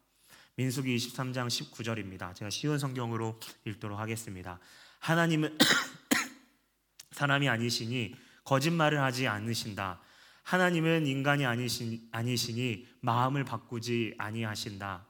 민수기 0.56 0.96
23장 0.96 1.48
19절입니다. 1.48 2.34
제가 2.34 2.50
쉬운 2.50 2.78
성경으로 2.78 3.38
읽도록 3.64 3.98
하겠습니다. 3.98 4.58
하나님은 4.98 5.58
사람이 7.12 7.48
아니시니 7.48 8.14
거짓말을 8.44 9.00
하지 9.00 9.28
않으신다. 9.28 10.00
하나님은 10.42 11.06
인간이 11.06 11.46
아니시, 11.46 12.08
아니시니 12.10 12.86
마음을 13.00 13.44
바꾸지 13.44 14.14
아니하신다. 14.18 15.06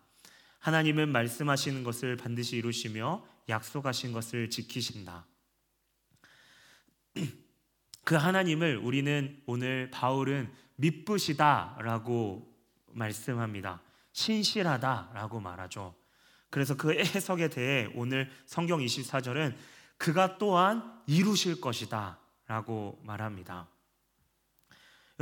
하나님은 0.59 1.11
말씀하시는 1.11 1.83
것을 1.83 2.17
반드시 2.17 2.57
이루시며 2.57 3.25
약속하신 3.49 4.13
것을 4.13 4.51
지키신다. 4.51 5.27
그 8.05 8.15
하나님을 8.15 8.77
우리는 8.77 9.41
오늘 9.47 9.91
바울은 9.91 10.53
미쁘시다라고 10.77 12.53
말씀합니다. 12.93 13.81
신실하다라고 14.13 15.41
말하죠. 15.41 15.95
그래서 16.51 16.77
그 16.77 16.93
해석에 16.93 17.49
대해 17.49 17.89
오늘 17.95 18.31
성경 18.45 18.81
24절은 18.81 19.55
그가 19.97 20.37
또한 20.39 21.01
이루실 21.07 21.61
것이다라고 21.61 23.01
말합니다. 23.05 23.69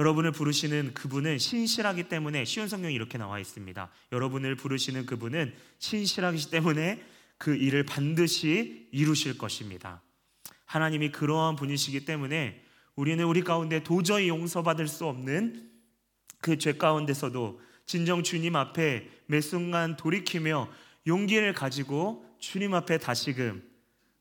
여러분을 0.01 0.33
부르시는 0.33 0.95
그분은 0.95 1.37
신실하기 1.37 2.05
때문에 2.05 2.47
쉬운 2.47 2.69
성경이 2.69 2.95
이렇게 2.95 3.19
나와 3.19 3.39
있습니다. 3.39 3.91
여러분을 4.13 4.57
부르시는 4.57 5.05
그분은 5.05 5.53
신실하기 5.79 6.51
때문에 6.51 7.05
그 7.37 7.55
일을 7.55 7.85
반드시 7.85 8.89
이루실 8.93 9.37
것입니다. 9.37 10.01
하나님이 10.65 11.13
그러한 11.13 11.57
분이시기 11.57 12.07
때문에 12.07 12.65
우리는 12.97 13.23
우리 13.27 13.43
가운데 13.43 13.83
도저히 13.83 14.29
용서받을 14.29 14.89
수 14.89 15.05
없는 15.05 15.69
그 16.41 16.57
죄 16.57 16.79
가운데서도 16.79 17.61
진정 17.85 18.23
주님 18.23 18.57
앞에 18.57 19.07
매 19.27 19.43
순간 19.43 19.99
돌이키며 19.99 20.71
용기를 21.07 21.53
가지고 21.53 22.25
주님 22.39 22.73
앞에 22.73 22.97
다시금 22.97 23.63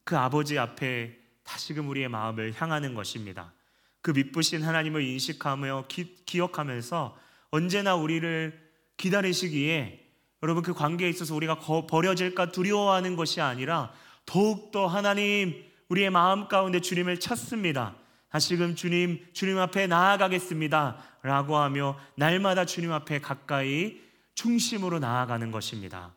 그 0.04 0.18
아버지 0.18 0.60
앞에 0.60 1.18
다시금 1.44 1.88
우리의 1.88 2.10
마음을 2.10 2.54
향하는 2.58 2.96
것입니다. 2.96 3.54
그 4.02 4.12
미쁘신 4.12 4.64
하나님을 4.64 5.04
인식하며 5.04 5.86
기, 5.88 6.16
기억하면서 6.26 7.18
언제나 7.52 7.96
우리를 7.96 8.70
기다리시기에 8.98 10.08
여러분 10.44 10.64
그 10.64 10.74
관계에 10.74 11.10
있어서 11.10 11.36
우리가 11.36 11.60
거, 11.60 11.86
버려질까 11.86 12.52
두려워하는 12.52 13.16
것이 13.16 13.42
아니라 13.42 13.92
더욱더 14.26 14.88
하나님 14.88 15.66
우리의 15.90 16.10
마음 16.12 16.48
가운데 16.48 16.80
주님을 16.80 17.20
찾습니다. 17.20 17.96
다시금 18.30 18.76
주님 18.76 19.26
주님 19.34 19.58
앞에 19.58 19.88
나아가겠습니다. 19.88 21.04
라고 21.24 21.58
하며 21.58 21.98
날마다 22.16 22.66
주님 22.66 22.92
앞에 22.92 23.20
가까이 23.20 24.00
중심으로 24.36 25.00
나아가는 25.00 25.52
것입니다. 25.52 26.14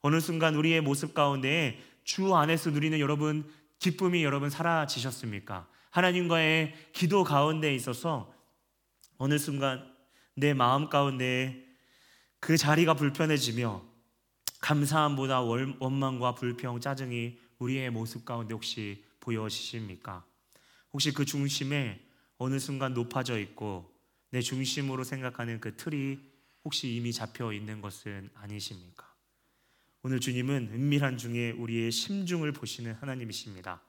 어느 0.00 0.20
순간 0.20 0.54
우리의 0.54 0.80
모습 0.80 1.12
가운데 1.12 1.78
주 2.04 2.34
안에서 2.34 2.70
누리는 2.70 2.98
여러분 3.00 3.44
기쁨이 3.80 4.24
여러분 4.24 4.48
사라지셨습니까? 4.48 5.66
하나님과의 5.90 6.74
기도 6.92 7.24
가운데 7.24 7.74
있어서 7.74 8.32
어느 9.16 9.38
순간 9.38 9.94
내 10.34 10.54
마음 10.54 10.88
가운데 10.88 11.66
그 12.40 12.56
자리가 12.56 12.94
불편해지며 12.94 13.82
감사함보다 14.60 15.40
원망과 15.40 16.34
불평, 16.34 16.80
짜증이 16.80 17.38
우리의 17.58 17.90
모습 17.90 18.24
가운데 18.24 18.54
혹시 18.54 19.04
보여지십니까? 19.20 20.24
혹시 20.92 21.12
그 21.12 21.24
중심에 21.24 22.00
어느 22.38 22.58
순간 22.58 22.94
높아져 22.94 23.38
있고 23.38 23.92
내 24.30 24.40
중심으로 24.40 25.04
생각하는 25.04 25.60
그 25.60 25.76
틀이 25.76 26.20
혹시 26.64 26.94
이미 26.94 27.12
잡혀 27.12 27.52
있는 27.52 27.80
것은 27.80 28.30
아니십니까? 28.34 29.06
오늘 30.02 30.20
주님은 30.20 30.70
은밀한 30.72 31.18
중에 31.18 31.50
우리의 31.52 31.90
심중을 31.90 32.52
보시는 32.52 32.94
하나님이십니다. 32.94 33.82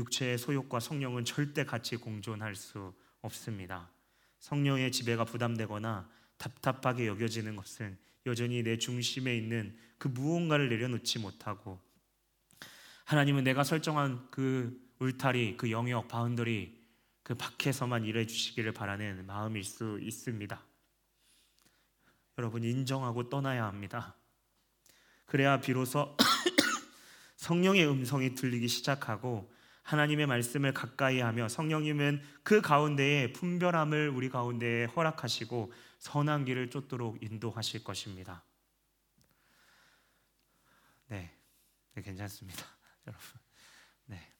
육체의 0.00 0.38
소욕과 0.38 0.80
성령은 0.80 1.24
절대 1.24 1.64
같이 1.64 1.96
공존할 1.96 2.54
수 2.54 2.94
없습니다. 3.20 3.90
성령의 4.38 4.90
지배가 4.92 5.24
부담되거나 5.24 6.08
답답하게 6.38 7.06
여겨지는 7.06 7.56
것은 7.56 7.98
여전히 8.26 8.62
내 8.62 8.78
중심에 8.78 9.36
있는 9.36 9.76
그 9.98 10.08
무언가를 10.08 10.68
내려놓지 10.68 11.18
못하고 11.18 11.80
하나님은 13.04 13.44
내가 13.44 13.64
설정한 13.64 14.26
그 14.30 14.80
울타리, 15.00 15.56
그 15.56 15.70
영역, 15.70 16.08
boundary 16.08 16.78
그 17.22 17.34
밖에서만 17.34 18.04
일해 18.04 18.26
주시기를 18.26 18.72
바라는 18.72 19.26
마음일 19.26 19.64
수 19.64 19.98
있습니다. 20.00 20.62
여러분 22.38 22.64
인정하고 22.64 23.28
떠나야 23.28 23.66
합니다. 23.66 24.14
그래야 25.26 25.60
비로소 25.60 26.16
성령의 27.36 27.86
음성이 27.86 28.34
들리기 28.34 28.68
시작하고 28.68 29.52
하나님의 29.82 30.26
말씀을 30.26 30.72
가까이 30.72 31.20
하며 31.20 31.48
성령님은 31.48 32.22
그 32.42 32.60
가운데에 32.60 33.32
분별함을 33.32 34.10
우리 34.10 34.28
가운데에 34.28 34.84
허락하시고 34.84 35.72
선한 35.98 36.44
길을 36.44 36.70
쫓도록 36.70 37.22
인도하실 37.22 37.84
것입니다. 37.84 38.44
네, 41.08 41.34
네 41.94 42.02
괜찮습니다, 42.02 42.64
여러분. 43.06 43.24
네. 44.06 44.32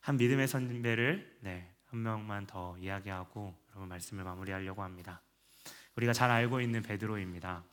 한 0.00 0.16
믿음의 0.16 0.48
선배를 0.48 1.38
네, 1.40 1.74
한 1.86 2.02
명만 2.02 2.46
더 2.46 2.76
이야기하고 2.78 3.54
여러분 3.70 3.88
말씀을 3.88 4.24
마무리하려고 4.24 4.82
합니다. 4.82 5.20
우리가 5.96 6.12
잘 6.12 6.30
알고 6.30 6.60
있는 6.60 6.82
베드로입니다. 6.82 7.64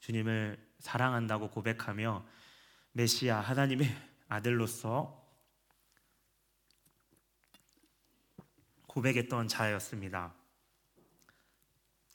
주님을 0.00 0.58
사랑한다고 0.80 1.50
고백하며 1.50 2.24
메시아 2.94 3.40
하나님의 3.40 3.88
아들로서 4.28 5.22
고백했던 8.86 9.48
자였습니다. 9.48 10.34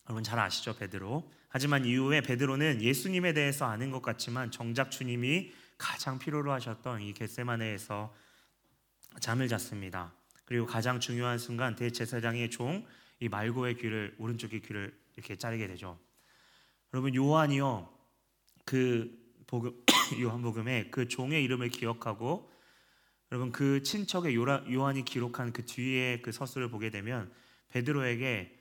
여러분 0.07 0.23
잘 0.23 0.39
아시죠 0.39 0.75
베드로? 0.75 1.31
하지만 1.47 1.85
이후에 1.85 2.21
베드로는 2.21 2.81
예수님에 2.81 3.33
대해서 3.33 3.65
아는 3.65 3.91
것 3.91 4.01
같지만 4.01 4.51
정작 4.51 4.91
주님이 4.91 5.53
가장 5.77 6.19
필요로 6.19 6.51
하셨던 6.51 7.01
이 7.01 7.13
겟세마네에서 7.13 8.13
잠을 9.19 9.47
잤습니다. 9.47 10.13
그리고 10.45 10.65
가장 10.65 10.99
중요한 10.99 11.37
순간 11.37 11.75
대제사장의 11.75 12.49
종 12.49 12.85
이 13.19 13.27
말고의 13.27 13.75
귀를 13.75 14.15
오른쪽의 14.17 14.61
귀를 14.61 14.97
이렇게 15.15 15.35
자르게 15.35 15.67
되죠. 15.67 15.99
여러분 16.93 17.13
요한이요 17.13 17.89
그 18.65 19.18
복음 19.49 19.83
요한복음에 20.21 20.91
그 20.91 21.07
종의 21.07 21.43
이름을 21.43 21.69
기억하고 21.69 22.51
여러분 23.31 23.51
그 23.51 23.81
친척의 23.81 24.35
요한이 24.35 25.03
기록한 25.05 25.51
그 25.51 25.65
뒤에 25.65 26.21
그 26.21 26.31
서술을 26.31 26.69
보게 26.69 26.91
되면 26.91 27.31
베드로에게 27.69 28.55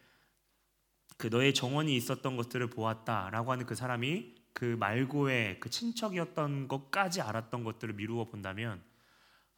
그 1.18 1.26
너의 1.26 1.52
정원이 1.52 1.94
있었던 1.94 2.36
것들을 2.36 2.70
보았다라고 2.70 3.52
하는 3.52 3.66
그 3.66 3.74
사람이 3.74 4.34
그 4.54 4.64
말고의 4.78 5.60
그 5.60 5.68
친척이었던 5.68 6.68
것까지 6.68 7.20
알았던 7.20 7.64
것들을 7.64 7.94
미루어 7.94 8.24
본다면 8.24 8.82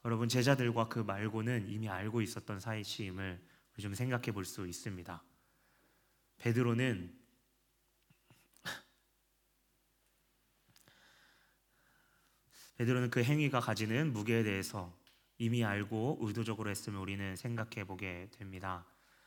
여러분 0.05 0.29
제자들과 0.29 0.89
그 0.89 0.99
말고는 0.99 1.69
이미 1.69 1.89
알고 1.89 2.23
있었던 2.23 2.59
사이임을 2.59 3.41
좀 3.79 3.95
생각해 3.95 4.33
볼 4.33 4.45
수 4.45 4.67
있습니다. 4.67 5.23
베드로는 6.39 7.20
베드로는 12.81 13.11
그 13.11 13.23
행위가 13.23 13.61
가지는 13.61 14.11
무게에 14.15 14.43
대해서 14.43 14.91
이미 15.37 15.63
알고 15.63 16.17
의도적으로 16.23 16.71
했으면 16.71 17.03
우리는 17.03 17.37
생각해 17.37 17.87
보게 17.87 18.31
됩니다. 18.39 18.87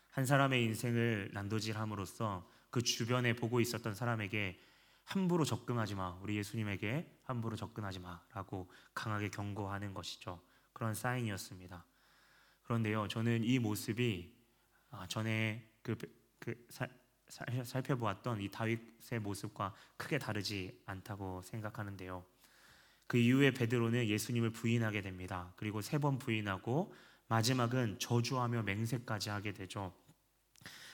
한 0.09 0.25
사람의 0.25 0.63
인생을 0.63 1.29
난도질함으로써 1.33 2.49
그 2.71 2.81
주변에 2.81 3.35
보고 3.35 3.59
있었던 3.59 3.93
사람에게 3.93 4.59
함부로 5.03 5.45
접근하지 5.45 5.93
마. 5.93 6.17
우리 6.23 6.35
예수님에게 6.37 7.19
함부로 7.25 7.55
접근하지 7.55 7.99
마라고 7.99 8.71
강하게 8.95 9.29
경고하는 9.29 9.93
것이죠. 9.93 10.41
그런 10.73 10.95
사인이었습니다. 10.95 11.85
그런데요, 12.63 13.07
저는 13.07 13.43
이 13.43 13.59
모습이 13.59 14.35
아, 14.89 15.05
전에 15.07 15.63
그, 15.83 15.95
그 16.39 16.55
사, 16.71 16.87
살펴보았던 17.27 18.41
이 18.41 18.49
다윗의 18.49 19.19
모습과 19.21 19.75
크게 19.97 20.17
다르지 20.17 20.81
않다고 20.87 21.43
생각하는데요. 21.43 22.33
그 23.13 23.19
이후에 23.19 23.51
베드로는 23.51 24.07
예수님을 24.07 24.49
부인하게 24.49 25.01
됩니다. 25.01 25.53
그리고 25.55 25.81
세 25.81 25.99
번 25.99 26.17
부인하고 26.17 26.91
마지막은 27.27 27.99
저주하며 27.99 28.63
맹세까지 28.63 29.29
하게 29.29 29.53
되죠. 29.53 29.93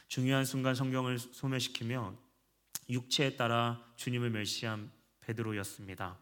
중요한 0.10 0.44
순간 0.44 0.76
성경을 0.76 1.18
소멸시키며 1.18 2.18
육체에 2.90 3.38
따라 3.38 3.82
주님을 3.96 4.32
멸시한 4.32 4.92
베드로였습니다. 5.22 6.20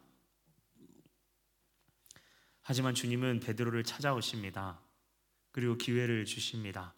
하지만 2.62 2.94
주님은 2.94 3.40
베드로를 3.40 3.84
찾아오십니다. 3.84 4.80
그리고 5.52 5.80
기회를 5.80 6.26
주십니다. 6.26 6.94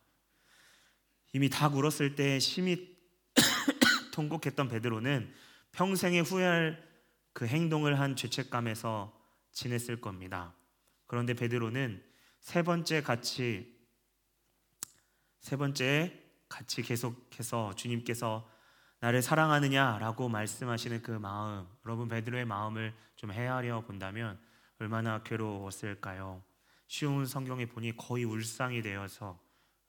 이미 1.31 1.49
다 1.49 1.69
굴었을 1.69 2.15
때 2.15 2.37
심히 2.39 2.97
통곡했던 4.11 4.67
베드로는 4.67 5.33
평생에 5.71 6.19
후회할 6.19 6.88
그 7.33 7.45
행동을 7.45 7.99
한 7.99 8.15
죄책감에서 8.15 9.17
지냈을 9.51 10.01
겁니다. 10.01 10.55
그런데 11.07 11.33
베드로는 11.33 12.03
세 12.39 12.63
번째 12.63 13.01
같이 13.01 13.77
세 15.39 15.55
번째 15.55 16.21
같이 16.47 16.81
계속해서 16.81 17.75
주님께서 17.75 18.49
나를 18.99 19.21
사랑하느냐라고 19.21 20.27
말씀하시는 20.27 21.01
그 21.01 21.11
마음, 21.11 21.65
여러분 21.85 22.09
베드로의 22.09 22.45
마음을 22.45 22.93
좀 23.15 23.31
헤아려 23.31 23.81
본다면 23.85 24.39
얼마나 24.79 25.23
괴로웠을까요? 25.23 26.43
쉬운 26.87 27.25
성경에 27.25 27.65
보니 27.65 27.95
거의 27.95 28.25
울상이 28.25 28.81
되어서 28.81 29.39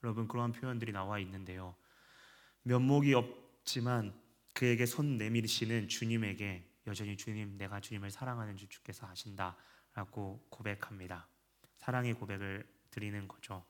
여러분 0.03 0.27
그러한 0.27 0.53
표현들이 0.53 0.91
나와 0.91 1.19
있는데요. 1.19 1.75
면목이 2.63 3.13
없지만 3.13 4.13
그에게 4.53 4.85
손 4.85 5.17
내밀으시는 5.17 5.87
주님에게 5.87 6.70
여전히 6.91 7.15
주님 7.15 7.57
내가 7.57 7.79
주님을 7.79 8.11
사랑하는 8.11 8.57
줄 8.57 8.67
주께서 8.67 9.07
아신다라고 9.07 10.45
고백합니다. 10.49 11.27
사랑의 11.77 12.13
고백을 12.13 12.67
드리는 12.91 13.27
거죠. 13.27 13.65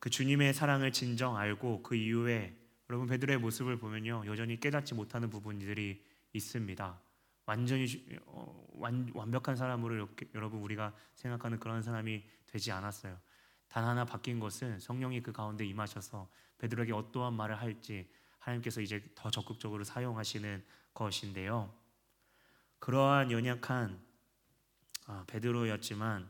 그 0.00 0.10
주님의 0.10 0.52
사랑을 0.52 0.92
진정 0.92 1.36
알고 1.36 1.84
그 1.84 1.94
이후에 1.94 2.58
여러분 2.90 3.06
베드로의 3.06 3.38
모습을 3.38 3.78
보면요 3.78 4.24
여전히 4.26 4.58
깨닫지 4.58 4.94
못하는 4.94 5.30
부분들이 5.30 6.04
있습니다. 6.32 7.00
완전히 7.46 7.86
어, 8.26 8.66
완, 8.74 9.10
완벽한 9.14 9.54
사람으로 9.54 9.94
이렇게, 9.94 10.28
여러분 10.34 10.60
우리가 10.60 10.94
생각하는 11.14 11.60
그런 11.60 11.80
사람이 11.82 12.24
되지 12.46 12.72
않았어요. 12.72 13.16
단 13.68 13.84
하나 13.84 14.04
바뀐 14.04 14.40
것은 14.40 14.80
성령이 14.80 15.22
그 15.22 15.30
가운데 15.32 15.64
임하셔서 15.64 16.28
베드로에게 16.58 16.92
어떠한 16.92 17.34
말을 17.34 17.60
할지 17.60 18.10
하나님께서 18.40 18.80
이제 18.80 19.02
더 19.14 19.30
적극적으로 19.30 19.84
사용하시는 19.84 20.64
것인데요. 20.92 21.72
그러한 22.82 23.30
연약한 23.30 23.96
아, 25.06 25.22
베드로였지만 25.28 26.28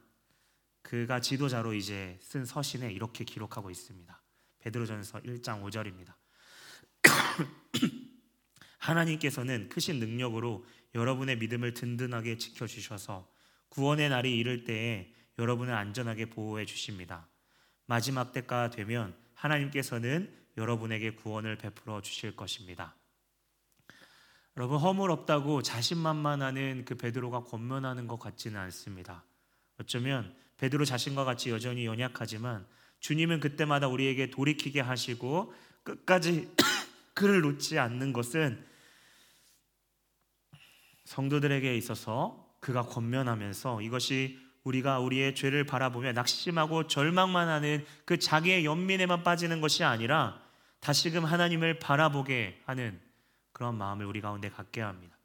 그가 0.82 1.18
지도자로 1.18 1.72
이제 1.72 2.18
쓴 2.20 2.44
서신에 2.44 2.92
이렇게 2.92 3.24
기록하고 3.24 3.70
있습니다. 3.70 4.22
베드로전서 4.59 5.20
1장 5.20 5.62
5절입니다. 5.62 6.12
하나님께서는 8.76 9.70
크신 9.70 9.98
능력으로 9.98 10.66
여러분의 10.94 11.38
믿음을 11.38 11.72
든든하게 11.72 12.36
지켜 12.36 12.66
주셔서 12.66 13.32
구원의 13.70 14.11
날이 14.11 14.36
이를 14.36 14.64
때에 14.64 15.11
여러분을 15.38 15.72
안전하게 15.72 16.28
보호해 16.28 16.66
주십니다. 16.66 17.30
마지막 17.86 18.32
때가 18.32 18.68
되면 18.68 19.16
하나님께서는 19.32 20.30
여러분에게 20.59 21.14
구원을 21.14 21.57
베풀어 21.57 22.03
주실 22.03 22.36
것입니다. 22.36 22.94
여러분 24.57 24.78
허물 24.78 25.11
없다고 25.11 25.62
자신만만하는 25.62 26.84
그 26.84 26.94
베드로가 26.94 27.44
권면하는 27.44 28.07
것 28.07 28.18
같지는 28.18 28.61
않습니다. 28.61 29.24
어쩌면 29.80 30.34
베드로 30.59 30.84
자신과 30.84 31.24
같이 31.24 31.50
여전히 31.50 31.86
연약하지만 31.86 32.66
주님은 33.00 33.40
그때마다 33.40 33.88
우리에게 33.88 34.30
돌이키게 34.30 34.80
하시고 34.80 35.55
끝까지 35.82 36.50
그를 37.14 37.40
놓지 37.40 37.78
않는 37.78 38.12
것은 38.12 38.64
성도들에게 41.05 41.76
있어서 41.76 42.46
그가 42.61 42.82
권면하면서 42.82 43.82
이것이 43.82 44.38
우리가 44.64 45.00
우리의 45.00 45.34
죄를 45.34 45.64
바라보며 45.64 46.12
낙심하고 46.12 46.86
절망만 46.86 47.48
하는 47.48 47.84
그 48.05 48.18
자기의 48.18 48.64
연민에만 48.64 49.24
빠지는 49.24 49.61
것이 49.61 49.82
아니라 49.82 50.40
다시금 50.80 51.24
하나님을 51.24 51.80
바라보게 51.80 52.62
하는 52.66 53.00
그런 53.53 53.76
마음을 53.76 54.07
우리 54.07 54.20
가운데 54.20 54.48
갖게 54.48 54.80
합니다. 54.80 55.16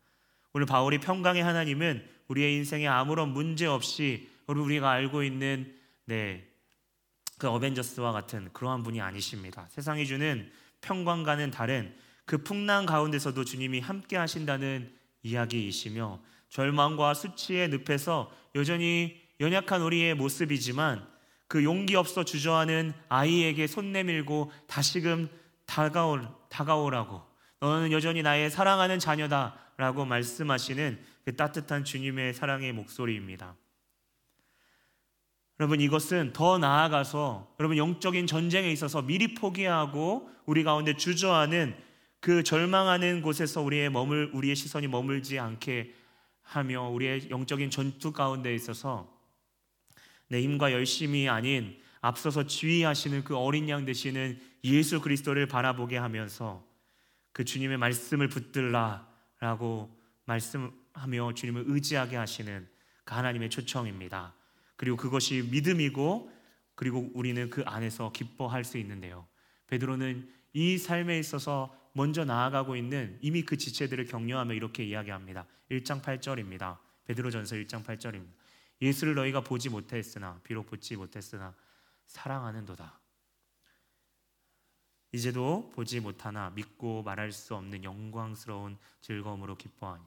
오늘 0.54 0.66
바울이 0.66 1.00
평강의 1.00 1.44
하나님은 1.44 2.08
우리의 2.28 2.56
인생에 2.56 2.88
아무런 2.88 3.30
문제 3.30 3.66
없이 3.66 4.30
우리가 4.48 4.90
알고 4.92 5.24
있는 5.24 5.76
네, 6.06 6.48
그 7.38 7.48
어벤져스와 7.48 8.12
같은 8.12 8.50
그러한 8.54 8.84
분이 8.84 9.02
아니십니다. 9.02 9.68
세상이 9.70 10.06
주는 10.06 10.50
평강과는 10.82 11.52
다른 11.52 11.96
그 12.26 12.40
풍랑 12.40 12.86
가운데서도 12.86 13.46
주님이 13.46 13.80
함께 13.80 14.18
하신다는 14.18 14.92
이야기이시며 15.24 16.20
절망과 16.50 17.14
수치의 17.14 17.70
늪에서 17.70 18.32
여전히 18.56 19.22
연약한 19.40 19.82
우리의 19.82 20.16
모습이지만 20.16 21.08
그 21.48 21.64
용기 21.64 21.96
없어 21.96 22.24
주저하는 22.24 22.94
아이에게 23.10 23.68
손 23.68 23.92
내밀고 23.92 24.52
다시금 24.68 25.30
다가올, 25.66 26.28
다가오라고 26.50 27.22
너는 27.60 27.92
여전히 27.92 28.22
나의 28.22 28.50
사랑하는 28.52 29.00
자녀다 29.00 29.58
라고 29.78 30.06
말씀하시는 30.06 31.00
그 31.26 31.36
따뜻한 31.36 31.84
주님의 31.84 32.34
사랑의 32.34 32.72
목소리입니다. 32.74 33.56
여러분 35.60 35.82
이것은 35.82 36.34
더 36.34 36.58
나아가서 36.58 37.56
여러분 37.60 37.78
영적인 37.78 38.28
전쟁에 38.28 38.72
있어서 38.72 39.02
미리 39.02 39.34
포기하고 39.34 40.30
우리 40.46 40.64
가운데 40.64 40.96
주저하는 40.96 41.76
그 42.20 42.44
절망하는 42.44 43.22
곳에서 43.22 43.62
우리의 43.62 43.90
머물 43.90 44.30
우리의 44.34 44.56
시선이 44.56 44.88
머물지 44.88 45.40
않게 45.40 45.94
하며 46.44 46.90
우리의 46.90 47.30
영적인 47.30 47.72
전투 47.72 48.14
가운데 48.14 48.54
있어서 48.54 49.12
내 50.28 50.42
힘과 50.42 50.74
열심이 50.74 51.28
아닌 51.28 51.80
앞서서 52.02 52.46
지휘하시는 52.46 53.24
그 53.24 53.36
어린 53.36 53.68
양 53.70 53.86
되시는 53.86 54.40
예수 54.64 55.02
그리스도를 55.02 55.48
바라보게 55.48 55.98
하면서 55.98 56.67
그 57.38 57.46
주님의 57.46 57.78
말씀을 57.78 58.30
붙들라라고 58.30 59.96
말씀하며 60.26 61.36
주님을 61.36 61.66
의지하게 61.68 62.16
하시는 62.16 62.68
그 63.04 63.14
하나님의 63.14 63.52
초청입니다. 63.52 64.34
그리고 64.76 64.98
그것이 64.98 65.48
믿음이고 65.52 66.32
그리고 66.74 67.12
우리는 67.14 67.48
그 67.52 67.62
안에서 67.68 68.12
기뻐할 68.12 68.64
수 68.64 68.80
있는데요. 68.80 69.28
베드로는 69.68 70.34
이 70.54 70.80
삶에 70.80 71.20
있어서 71.20 71.78
먼저 71.94 72.26
나아가고 72.26 72.76
있는 72.76 73.20
이미 73.22 73.44
그 73.44 73.56
지체들을 73.56 74.06
격려하며 74.06 74.56
이렇게 74.56 74.84
이야기합니다. 74.84 75.46
1장 75.70 76.02
8절입니다. 76.02 76.80
베드로전서 77.06 77.56
1장 77.58 77.86
8절입니다. 77.86 78.34
예수를 78.82 79.14
너희가 79.14 79.42
보지 79.42 79.70
못했으나 79.70 80.40
비록 80.44 80.66
보지 80.66 80.96
못했으나 80.96 81.54
사랑하는도다. 82.08 83.00
이제도 85.18 85.72
보지 85.74 86.00
못하나 86.00 86.52
믿고 86.52 87.02
말할 87.02 87.32
수 87.32 87.56
없는 87.56 87.84
영광스러운 87.84 88.78
즐거움으로 89.02 89.58
기뻐하니. 89.58 90.06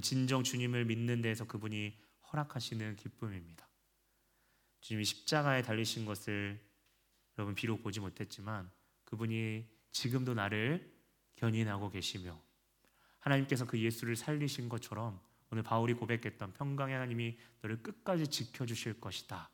진정 0.00 0.44
주님을 0.44 0.84
믿는 0.84 1.20
데에서 1.20 1.48
그분이 1.48 1.98
허락하시는 2.30 2.94
기쁨입니다. 2.94 3.68
주님이 4.82 5.04
십자가에 5.04 5.62
달리신 5.62 6.04
것을 6.04 6.64
여러분 7.36 7.56
비록 7.56 7.82
보지 7.82 7.98
못했지만 7.98 8.70
그분이 9.04 9.68
지금도 9.90 10.34
나를 10.34 10.94
견인하고 11.34 11.90
계시며 11.90 12.40
하나님께서 13.18 13.66
그 13.66 13.80
예수를 13.80 14.14
살리신 14.14 14.68
것처럼 14.68 15.20
오늘 15.50 15.64
바울이 15.64 15.94
고백했던 15.94 16.52
평강의 16.52 16.94
하나님이 16.94 17.36
너를 17.62 17.82
끝까지 17.82 18.28
지켜주실 18.28 19.00
것이다 19.00 19.50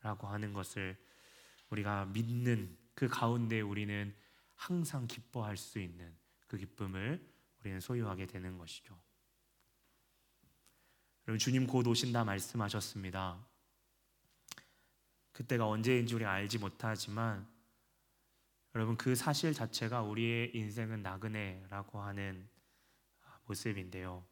라고 0.00 0.26
하는 0.26 0.52
것을 0.52 0.96
우리가 1.70 2.06
믿는 2.06 2.76
그 2.94 3.08
가운데 3.08 3.60
우리는 3.60 4.14
항상 4.54 5.06
기뻐할 5.06 5.56
수 5.56 5.78
있는 5.78 6.14
그 6.46 6.56
기쁨을 6.56 7.26
우리는 7.60 7.80
소유하게 7.80 8.26
되는 8.26 8.58
것이죠. 8.58 8.98
여러분 11.26 11.38
주님 11.38 11.66
곧 11.66 11.86
오신다 11.86 12.24
말씀하셨습니다. 12.24 13.46
그때가 15.32 15.66
언제인지 15.66 16.14
우리 16.14 16.24
알지 16.24 16.58
못하지만 16.58 17.48
여러분 18.74 18.96
그 18.96 19.14
사실 19.14 19.52
자체가 19.52 20.02
우리의 20.02 20.54
인생은 20.54 21.02
나그네라고 21.02 22.00
하는 22.00 22.48
모습인데요. 23.46 24.24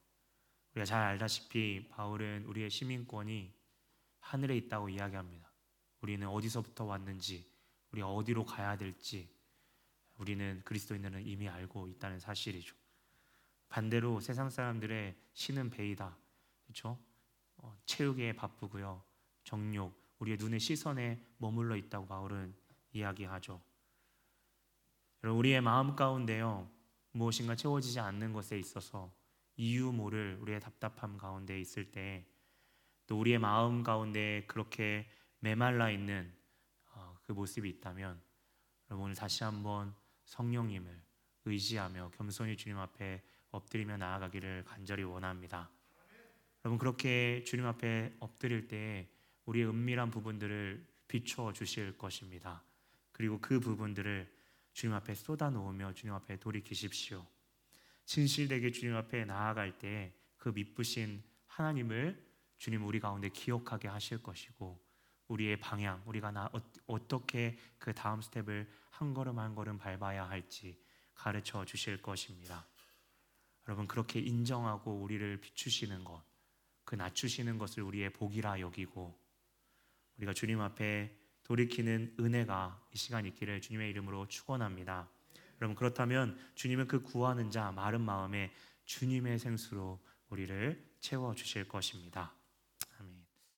우리가 0.73 0.85
잘 0.85 1.03
알다시피 1.03 1.89
바울은 1.89 2.45
우리의 2.47 2.71
시민권이 2.71 3.53
하늘에 4.21 4.57
있다고 4.57 4.89
이야기합니다. 4.91 5.51
우리는 6.01 6.29
어디서부터 6.29 6.85
왔는지, 6.85 7.51
우리 7.91 8.03
어디로 8.03 8.45
가야 8.45 8.77
될지 8.77 9.29
우리는 10.17 10.61
그리스도인들은 10.65 11.27
이미 11.27 11.49
알고 11.49 11.89
있다는 11.89 12.19
사실이죠. 12.19 12.75
반대로 13.69 14.21
세상 14.21 14.51
사람들의 14.51 15.17
신은 15.33 15.71
배이다. 15.71 16.17
그렇죠? 16.65 16.99
어, 17.57 17.77
채우기에 17.87 18.35
바쁘고요. 18.35 19.03
정욕, 19.45 19.95
우리의 20.19 20.37
눈의 20.39 20.61
시선에 20.61 21.25
머물러 21.39 21.77
있다고 21.77 22.07
바울은 22.07 22.55
이야기하죠. 22.93 23.61
여러분 25.23 25.39
우리의 25.39 25.61
마음 25.61 25.97
가운데요 25.97 26.71
무엇인가 27.13 27.57
채워지지 27.57 28.01
않는 28.01 28.33
것에 28.33 28.59
있어서 28.59 29.13
이유 29.57 29.93
모를 29.93 30.39
우리의 30.41 30.61
답답함 30.61 31.17
가운데 31.19 31.61
있을 31.61 31.91
때 31.91 32.27
또 33.09 33.19
우리의 33.19 33.39
마음 33.39 33.83
가운데 33.83 34.45
그렇게 34.47 35.09
메말라 35.41 35.91
있는 35.91 36.31
어, 36.31 36.38
그 37.29 37.33
모습이 37.33 37.69
있다면 37.69 38.21
여러분 38.91 39.05
오늘 39.05 39.15
다시 39.15 39.45
한번 39.45 39.95
성령님을 40.25 41.01
의지하며 41.45 42.11
겸손히 42.17 42.57
주님 42.57 42.77
앞에 42.79 43.23
엎드리며 43.53 43.99
나아가기를 43.99 44.65
간절히 44.65 45.05
원합니다. 45.05 45.71
여러분 46.65 46.77
그렇게 46.77 47.45
주님 47.45 47.65
앞에 47.67 48.17
엎드릴 48.19 48.67
때 48.67 49.09
우리의 49.47 49.69
은밀한 49.69 50.11
부분들을 50.11 50.85
비춰 51.07 51.53
주실 51.53 51.97
것입니다. 51.97 52.65
그리고 53.13 53.41
그 53.41 53.61
부분들을 53.61 54.29
주님 54.73 54.93
앞에 54.97 55.15
쏟아 55.15 55.49
놓으며 55.49 55.95
주님 55.95 56.13
앞에 56.15 56.39
돌이키십시오. 56.41 57.25
진실되게 58.05 58.73
주님 58.73 58.97
앞에 58.97 59.25
나아갈 59.25 59.79
때 59.79 60.19
그 60.39 60.51
미쁘신 60.51 61.23
하나님을 61.47 62.27
주님 62.57 62.87
우리 62.87 63.01
가운데 63.01 63.29
기억하게 63.29 63.89
하실 63.89 64.23
것이고 64.23 64.81
우리의 65.29 65.61
방향, 65.61 66.03
우리가 66.07 66.31
나 66.31 66.47
어, 66.53 66.61
어떻게 66.87 67.59
그 67.79 67.95
다음 67.95 68.21
스텝을 68.21 68.69
한 68.91 69.15
걸음 69.15 69.39
한 69.39 69.55
걸음 69.55 69.79
밟아야 69.79 70.29
할지 70.29 70.79
가르쳐 71.15 71.65
주실 71.65 72.01
것입니다. 72.03 72.67
여러분 73.67 73.87
그렇게 73.87 74.19
인정하고 74.21 74.93
우리를 75.03 75.41
비추시는 75.41 76.05
것, 76.05 76.23
그 76.85 76.95
낮추시는 76.95 77.59
것을 77.59 77.83
우리의 77.83 78.11
복이라 78.11 78.61
여기고 78.61 79.19
우리가 80.17 80.33
주님 80.33 80.61
앞에 80.61 81.15
돌이키는 81.45 82.17
은혜가 82.19 82.89
이 82.93 82.97
시간 82.97 83.27
있기를 83.27 83.61
주님의 83.61 83.91
이름으로 83.91 84.27
축원합니다. 84.29 85.09
여러분 85.61 85.75
그렇다면 85.75 86.39
주님은 86.55 86.89
그 86.89 87.03
구하는 87.03 87.51
자 87.51 87.73
마른 87.73 88.01
마음에 88.01 88.53
주님의 88.85 89.39
생수로 89.39 90.01
우리를 90.31 90.83
채워 91.01 91.35
주실 91.35 91.69
것입니다. 91.69 92.38